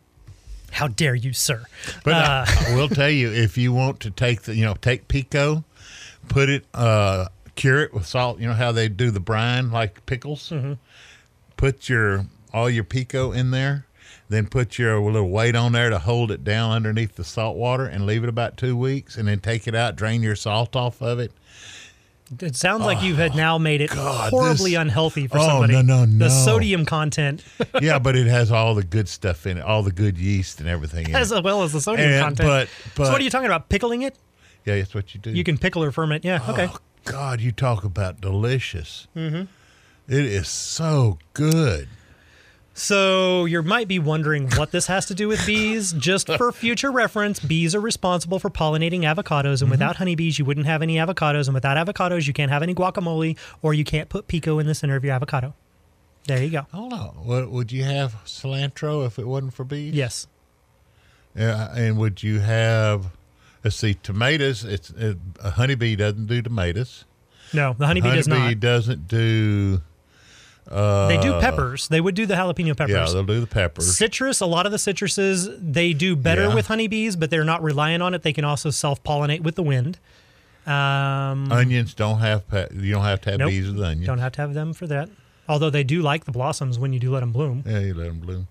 [0.70, 1.64] how dare you, sir?
[2.04, 4.74] But Uh, I, I will tell you, if you want to take the, you know,
[4.74, 5.64] take pico,
[6.28, 8.38] put it, uh, cure it with salt.
[8.38, 10.50] You know how they do the brine like pickles.
[10.50, 10.74] Mm-hmm.
[11.56, 13.86] Put your all your pico in there,
[14.30, 17.84] then put your little weight on there to hold it down underneath the salt water,
[17.84, 21.02] and leave it about two weeks, and then take it out, drain your salt off
[21.02, 21.32] of it.
[22.40, 25.46] It sounds like you had now made it Oh, God, horribly this- unhealthy for Oh,
[25.48, 25.72] somebody.
[25.72, 26.24] no, no, no.
[26.26, 27.44] The sodium content,
[27.82, 30.68] yeah, but it has all the good stuff in it, all the good yeast and
[30.68, 31.08] everything.
[31.08, 31.42] In as it.
[31.42, 32.70] well as the sodium And- content.
[32.94, 33.68] but- so, what are you talking about?
[33.68, 34.16] Pickling it?
[34.64, 35.30] Yeah, that's what you do.
[35.30, 36.24] You can pickle or ferment.
[36.24, 36.38] Yeah.
[36.48, 36.68] Okay.
[36.70, 39.08] Oh, God, you talk about delicious.
[39.16, 39.44] Mm-hmm.
[40.08, 41.88] is so good.
[42.80, 45.92] So you might be wondering what this has to do with bees.
[45.92, 49.72] Just for future reference, bees are responsible for pollinating avocados, and mm-hmm.
[49.72, 53.36] without honeybees, you wouldn't have any avocados, and without avocados, you can't have any guacamole,
[53.60, 55.52] or you can't put pico in the center of your avocado.
[56.24, 56.66] There you go.
[56.72, 57.16] Don't.
[57.26, 59.92] What, would you have cilantro if it wasn't for bees?
[59.92, 60.26] Yes.
[61.36, 63.10] Yeah, and would you have?
[63.62, 64.64] Let's see, tomatoes.
[64.64, 67.04] It's it, a honeybee doesn't do tomatoes.
[67.52, 68.60] No, the honeybee does honeybee not.
[68.60, 69.82] doesn't do.
[70.70, 71.88] They do peppers.
[71.88, 72.94] They would do the jalapeno peppers.
[72.94, 73.96] Yeah, they'll do the peppers.
[73.96, 76.54] Citrus, a lot of the citruses, they do better Yeah.
[76.54, 78.22] with honeybees, but they're not reliant on it.
[78.22, 79.98] They can also self pollinate with the wind.
[80.66, 82.46] Um, Onions don't have.
[82.48, 83.50] Pe- you don't have to have Nope.
[83.50, 84.06] bees with onions.
[84.06, 85.08] don't have to have them for that.
[85.48, 87.64] Although they do like the blossoms when you do let them bloom.
[87.66, 88.46] Yeah, you let them bloom.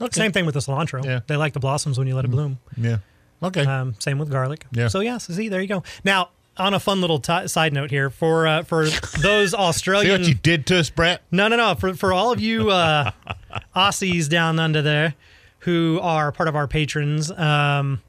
[0.00, 0.20] Okay.
[0.20, 1.02] Same thing with the cilantro.
[1.04, 1.20] Yeah.
[1.26, 2.58] They like the blossoms when you let it bloom.
[2.76, 2.98] Yeah.
[3.42, 3.64] Okay.
[3.64, 4.66] Um, same with garlic.
[4.72, 4.88] Yeah.
[4.88, 5.82] So yeah, so see, there you go.
[6.04, 8.86] Now, on a fun little ti side note here, for uh, for
[9.20, 9.56] those Australians.
[9.56, 11.22] see Australian, what you did to us, Brett?
[11.30, 13.10] no, no, no, for for all of you uh,
[13.76, 15.14] Aussies down under there
[15.60, 18.00] who are part of our patrons, um,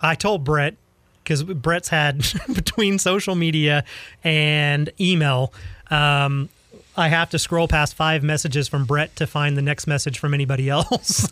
[0.00, 0.76] I told Brett
[1.22, 2.24] because Brett's had
[2.54, 3.84] between social media
[4.24, 5.52] and email.
[5.90, 6.48] Um,
[6.96, 10.34] I have to scroll past five messages from Brett to find the next message from
[10.34, 11.28] anybody else.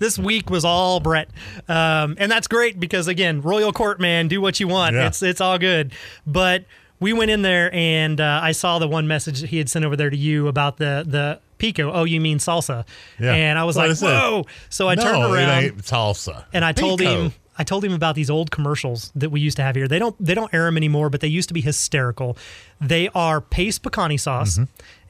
[0.00, 1.28] this week was all Brett,
[1.68, 4.94] um, and that's great because again, royal court man, do what you want.
[4.96, 5.06] Yeah.
[5.06, 5.92] It's it's all good.
[6.26, 6.64] But
[7.00, 9.84] we went in there and uh, I saw the one message that he had sent
[9.84, 11.90] over there to you about the the pico.
[11.92, 12.84] Oh, you mean salsa?
[13.20, 13.32] Yeah.
[13.34, 14.46] And I was What like, whoa!
[14.68, 16.44] So I no, turned around salsa.
[16.52, 19.62] and I told him I told him about these old commercials that we used to
[19.62, 19.86] have here.
[19.86, 22.36] They don't they don't air them anymore, but they used to be hysterical.
[22.80, 24.54] They are Pace Picante sauce.
[24.54, 24.64] Mm-hmm.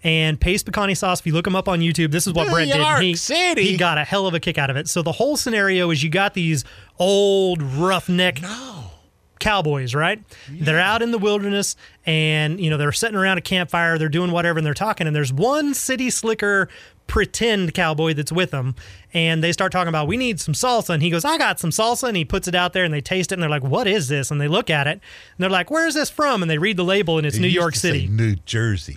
[0.05, 2.53] And Pace Picante sauce, if you look them up on YouTube, this is what New
[2.53, 3.07] Brett York did.
[3.07, 3.63] He, City.
[3.63, 4.87] he got a hell of a kick out of it.
[4.87, 6.63] So the whole scenario is you got these
[6.99, 8.91] old roughneck No.
[9.43, 10.23] Cowboys, right?
[10.49, 11.77] They're out in the wilderness
[12.07, 15.07] and, you know, they're sitting around a campfire, they're doing whatever, and they're talking.
[15.07, 16.69] And there's one city slicker
[17.07, 18.75] pretend cowboy that's with them.
[19.13, 20.91] And they start talking about, we need some salsa.
[20.91, 22.09] And he goes, I got some salsa.
[22.09, 24.09] And he puts it out there and they taste it and they're like, what is
[24.09, 24.31] this?
[24.31, 25.01] And they look at it and
[25.39, 26.41] they're like, where's this from?
[26.41, 28.07] And they read the label and it's It New York City.
[28.09, 28.97] New Jersey.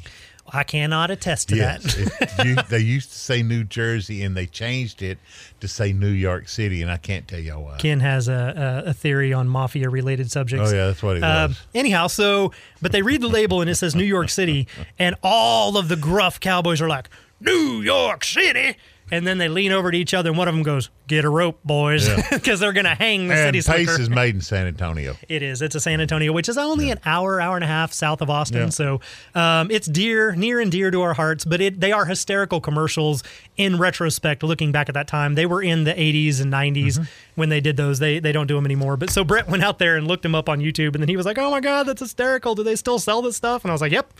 [0.55, 2.45] I cannot attest to Yes, that.
[2.45, 5.17] You- they used to say New Jersey, and they changed it
[5.59, 7.77] to say New York City, and I can't tell y'all why.
[7.77, 10.71] Ken has a, a, a theory on mafia related subjects.
[10.71, 11.61] Oh yeah, that's what it Uh, was.
[11.73, 12.51] anyhow, so
[12.81, 15.95] but they read the label and it says New York City, and all of the
[15.95, 17.09] gruff cowboys are like
[17.41, 18.77] New York City,
[19.11, 21.29] and then they lean over to each other, and one of them goes, "Get a
[21.29, 22.25] rope, boys," Yeah.
[22.31, 24.01] because they're gonna hang the and city Pace slicker.
[24.01, 25.15] is made in San Antonio.
[25.29, 25.61] It is.
[25.61, 28.29] It's a San Antonio, which is only an hour, hour and a half south of
[28.29, 28.63] Austin.
[28.63, 28.69] Yeah.
[28.69, 29.01] So
[29.35, 31.45] um, it's dear, near and dear to our hearts.
[31.45, 33.23] But it, they are hysterical commercials.
[33.57, 37.03] In retrospect, looking back at that time, they were in the 80s and 90s Mm-hmm.
[37.36, 37.99] When they did those.
[37.99, 38.95] They they don't do them anymore.
[38.97, 41.17] But so Brett went out there and looked them up on YouTube, and then he
[41.17, 42.55] was like, "Oh my god, that's hysterical!
[42.55, 44.13] Do they still sell this stuff?" And I was like, "Yep."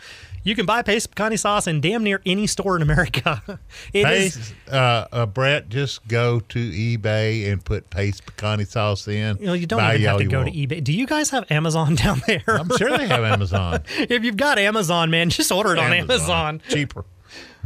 [0.46, 3.42] You can buy Pace Picante sauce in damn near any store in America.
[3.94, 4.36] It is.
[4.36, 9.38] Pace, uh, uh, Brett, just go to eBay and put Pace Picante sauce in.
[9.38, 10.54] You know, you don't even have to go want.
[10.54, 10.84] to eBay.
[10.84, 12.44] Do you guys have Amazon down there?
[12.48, 13.82] I'm sure they have Amazon.
[13.98, 16.62] if you've got Amazon, man, just order it on Amazon.
[16.70, 17.06] cheaper.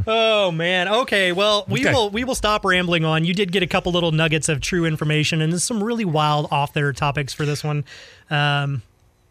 [0.06, 0.88] Oh man.
[0.88, 1.32] Okay.
[1.32, 1.92] Well, we Okay.
[1.92, 3.24] will we will stop rambling on.
[3.24, 6.48] You did get a couple little nuggets of true information, and there's some really wild
[6.50, 7.84] off their topics for this one.
[8.30, 8.82] Um,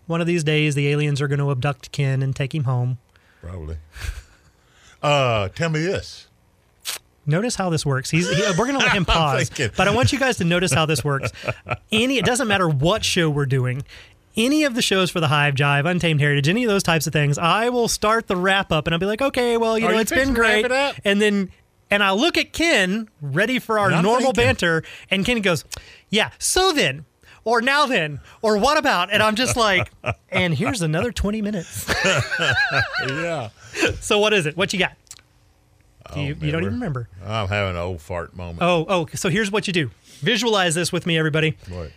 [0.08, 2.98] one of these days, the aliens are going to abduct Ken and take him home.
[3.42, 3.78] Probably.
[5.02, 6.28] Uh, tell me this.
[7.26, 8.10] Notice how this works.
[8.10, 10.74] He's he, we're going to let him pause, but I want you guys to notice
[10.74, 11.32] how this works.
[11.92, 13.84] Any it doesn't matter what show we're doing.
[14.38, 17.14] Any of the shows for the Hive Jive, Untamed Heritage, any of those types of
[17.14, 19.90] things, I will start the wrap up and I'll be like, okay, well, you Are
[19.90, 20.66] know, you it's been great.
[20.70, 20.96] it?
[21.04, 21.52] And then
[21.92, 24.44] and I'll look at Ken, ready for our I'm normal thinking.
[24.46, 25.66] banter, and Ken goes,
[26.10, 27.06] Yeah, so then,
[27.44, 29.12] or now then, or what about?
[29.12, 29.92] And I'm just like,
[30.30, 31.92] and here's another 20 minutes.
[33.10, 33.50] Yeah.
[34.02, 34.56] so what is it?
[34.56, 34.94] What you got?
[36.14, 37.08] Do Oh, you, you don't even remember.
[37.26, 38.60] I'm having an old fart moment.
[38.62, 39.92] Oh, oh, so here's what you do.
[40.22, 41.56] Visualize this with me, everybody.
[41.70, 41.92] What?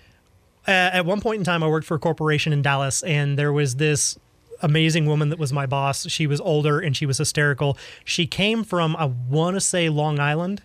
[0.67, 3.53] Uh, at one point in time, I worked for a corporation in Dallas, and there
[3.53, 4.19] was this
[4.61, 6.09] amazing woman that was my boss.
[6.09, 7.77] She was older and she was hysterical.
[8.05, 10.63] She came from, I want to say, Long Island.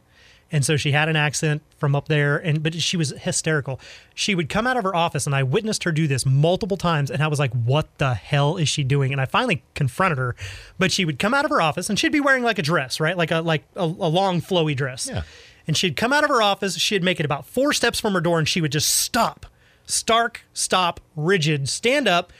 [0.52, 3.82] And so she had an accent from up there, and but she was hysterical.
[4.16, 7.12] She would come out of her office, and I witnessed her do this multiple times,
[7.12, 10.38] and I was like, "What the hell is she doing?" And I finally confronted her.
[10.80, 13.02] But she would come out of her office, and she'd be wearing like a dress,
[13.02, 15.10] right, like a like a, a long flowy dress.
[15.12, 15.24] Yeah.
[15.68, 16.78] And she'd come out of her office.
[16.78, 19.48] She'd make it about four steps from her door, and she would just stop,
[19.88, 22.32] stark, stop, rigid, stand up,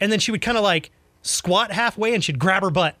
[0.00, 0.90] and then she would kind of like
[1.22, 2.96] squat halfway, and she'd grab her butt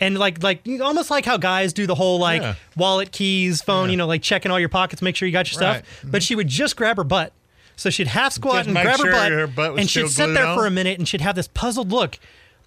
[0.00, 2.54] and like like almost like how guys do the whole like Yeah.
[2.76, 3.90] wallet keys phone Yeah.
[3.92, 6.10] you know like checking all your pockets make sure you got your stuff Mm-hmm.
[6.10, 7.32] but she would just grab her butt
[7.76, 10.46] so she'd half squat Just and grab her butt, her butt and she'd sit there
[10.46, 12.18] glued for a minute and she'd have this puzzled look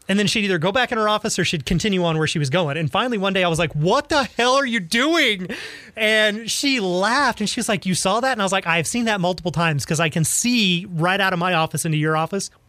[0.08, 2.39] and then she'd either go back in her office or she'd continue on where she
[2.39, 2.78] was going.
[2.78, 5.47] And finally, one day I was like, What the hell are you doing?
[5.95, 8.32] And she laughed and she was like, You saw that?
[8.34, 11.34] And I was like, I've seen that multiple times because I can see right out
[11.34, 12.49] of my office into your office.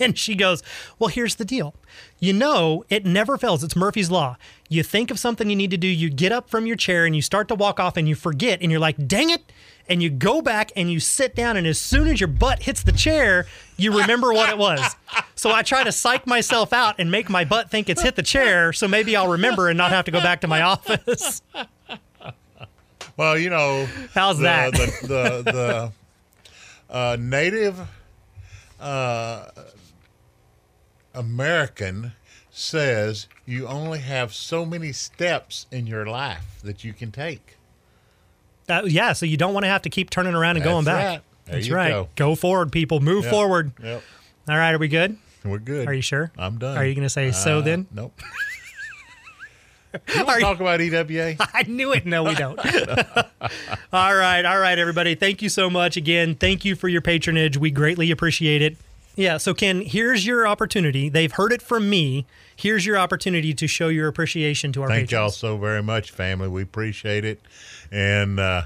[0.00, 0.62] And she goes,
[0.98, 1.74] Well, here's the deal.
[2.18, 3.62] You know, it never fails.
[3.62, 4.38] It's Murphy's Law.
[4.70, 7.14] You think of something you need to do, you get up from your chair and
[7.14, 9.52] you start to walk off and you forget and you're like, Dang it.
[9.88, 11.56] And you go back and you sit down.
[11.56, 14.96] And as soon as your butt hits the chair, you remember what it was.
[15.34, 18.22] So I try to psych myself out and make my butt think it's hit the
[18.22, 18.72] chair.
[18.72, 21.42] So maybe I'll remember and not have to go back to my office.
[23.16, 24.72] Well, you know, How's the, that?
[24.72, 25.92] The the, the
[26.92, 27.80] uh, native
[28.80, 29.46] uh,
[31.14, 32.12] American
[32.50, 37.56] says you only have so many steps in your life that you can take.
[38.68, 39.12] Uh, yeah.
[39.12, 41.04] So you don't want to have to keep turning around and going back.
[41.06, 41.20] right.
[41.46, 42.06] That's right.
[42.16, 42.34] go.
[42.34, 43.00] forward, people.
[43.00, 43.32] Move Yep.
[43.32, 43.72] forward.
[43.82, 44.02] Yep,
[44.48, 44.72] All right.
[44.74, 45.18] Are we good?
[45.44, 45.86] we're good.
[45.86, 46.32] Are you sure?
[46.38, 46.76] I'm done.
[46.78, 47.86] Are you going to say so Uh, then?
[47.92, 48.18] Nope.
[49.94, 51.36] Are want you- talk about EWA?
[51.54, 52.04] I knew it.
[52.06, 52.58] No, we don't.
[53.92, 54.44] all right.
[54.44, 55.14] All right, everybody.
[55.14, 56.34] Thank you so much again.
[56.34, 57.56] Thank you for your patronage.
[57.58, 58.76] We greatly appreciate it.
[59.16, 59.36] Yeah.
[59.36, 61.08] So, Ken, here's your opportunity.
[61.08, 62.26] They've heard it from me.
[62.56, 66.48] Here's your opportunity to show your appreciation to our Thank y'all so very much, family.
[66.48, 67.40] We appreciate it.
[67.90, 68.62] And, uh,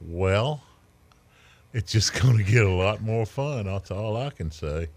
[0.00, 0.62] well,
[1.72, 3.66] it's just going to get a lot more fun.
[3.66, 4.88] That's all I can say.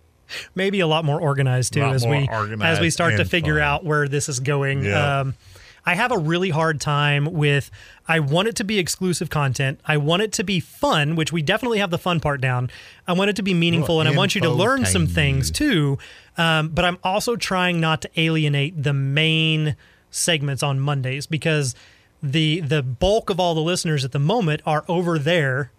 [0.55, 3.63] Maybe a lot more organized too as we organized as we start to figure fun.
[3.63, 4.85] out where this is going.
[4.85, 5.19] Yeah.
[5.19, 5.35] Um,
[5.85, 7.71] I have a really hard time with.
[8.07, 9.79] I want it to be exclusive content.
[9.85, 12.69] I want it to be fun, which we definitely have the fun part down.
[13.07, 15.97] I want it to be meaningful, and I want you to learn some things too.
[16.37, 19.75] Um, but I'm also trying not to alienate the main
[20.11, 21.73] segments on Mondays because
[22.21, 25.71] the the bulk of all the listeners at the moment are over there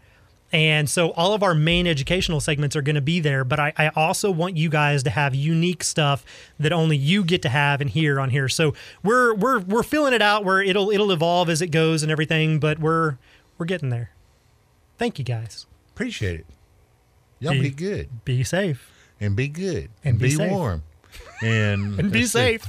[0.53, 3.73] And so all of our main educational segments are going to be there, but I,
[3.79, 6.25] I also want you guys to have unique stuff
[6.61, 8.51] that only you get to have and hear on here.
[8.51, 12.13] So we're we're we're filling it out where it'll it'll evolve as it goes and
[12.13, 13.17] everything, but we're
[13.57, 14.11] we're getting there.
[14.99, 15.65] Thank you guys.
[15.95, 16.47] Appreciate it.
[17.41, 18.89] Y'all Be- be good Be safe
[19.21, 20.51] and be good And be safe.
[20.51, 20.83] warm
[21.43, 22.65] and and be safe.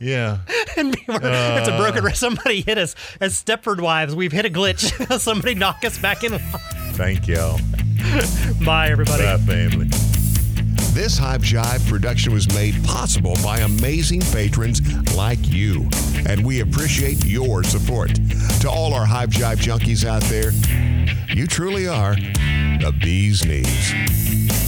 [0.00, 0.38] Yeah.
[0.76, 2.06] and be, it's a broken.
[2.06, 4.14] Uh, Somebody hit us as Stepford wives.
[4.14, 5.18] We've hit a glitch.
[5.20, 6.38] Somebody knock us back in.
[6.98, 7.60] Thank y'all.
[8.66, 9.22] Bye, everybody.
[9.22, 9.86] Bye, family.
[10.92, 14.82] This Hive Jive production was made possible by amazing patrons
[15.14, 15.88] like you,
[16.26, 18.10] and we appreciate your support.
[18.62, 20.50] To all our Hive Jive junkies out there,
[21.32, 24.67] you truly are the bee's knees.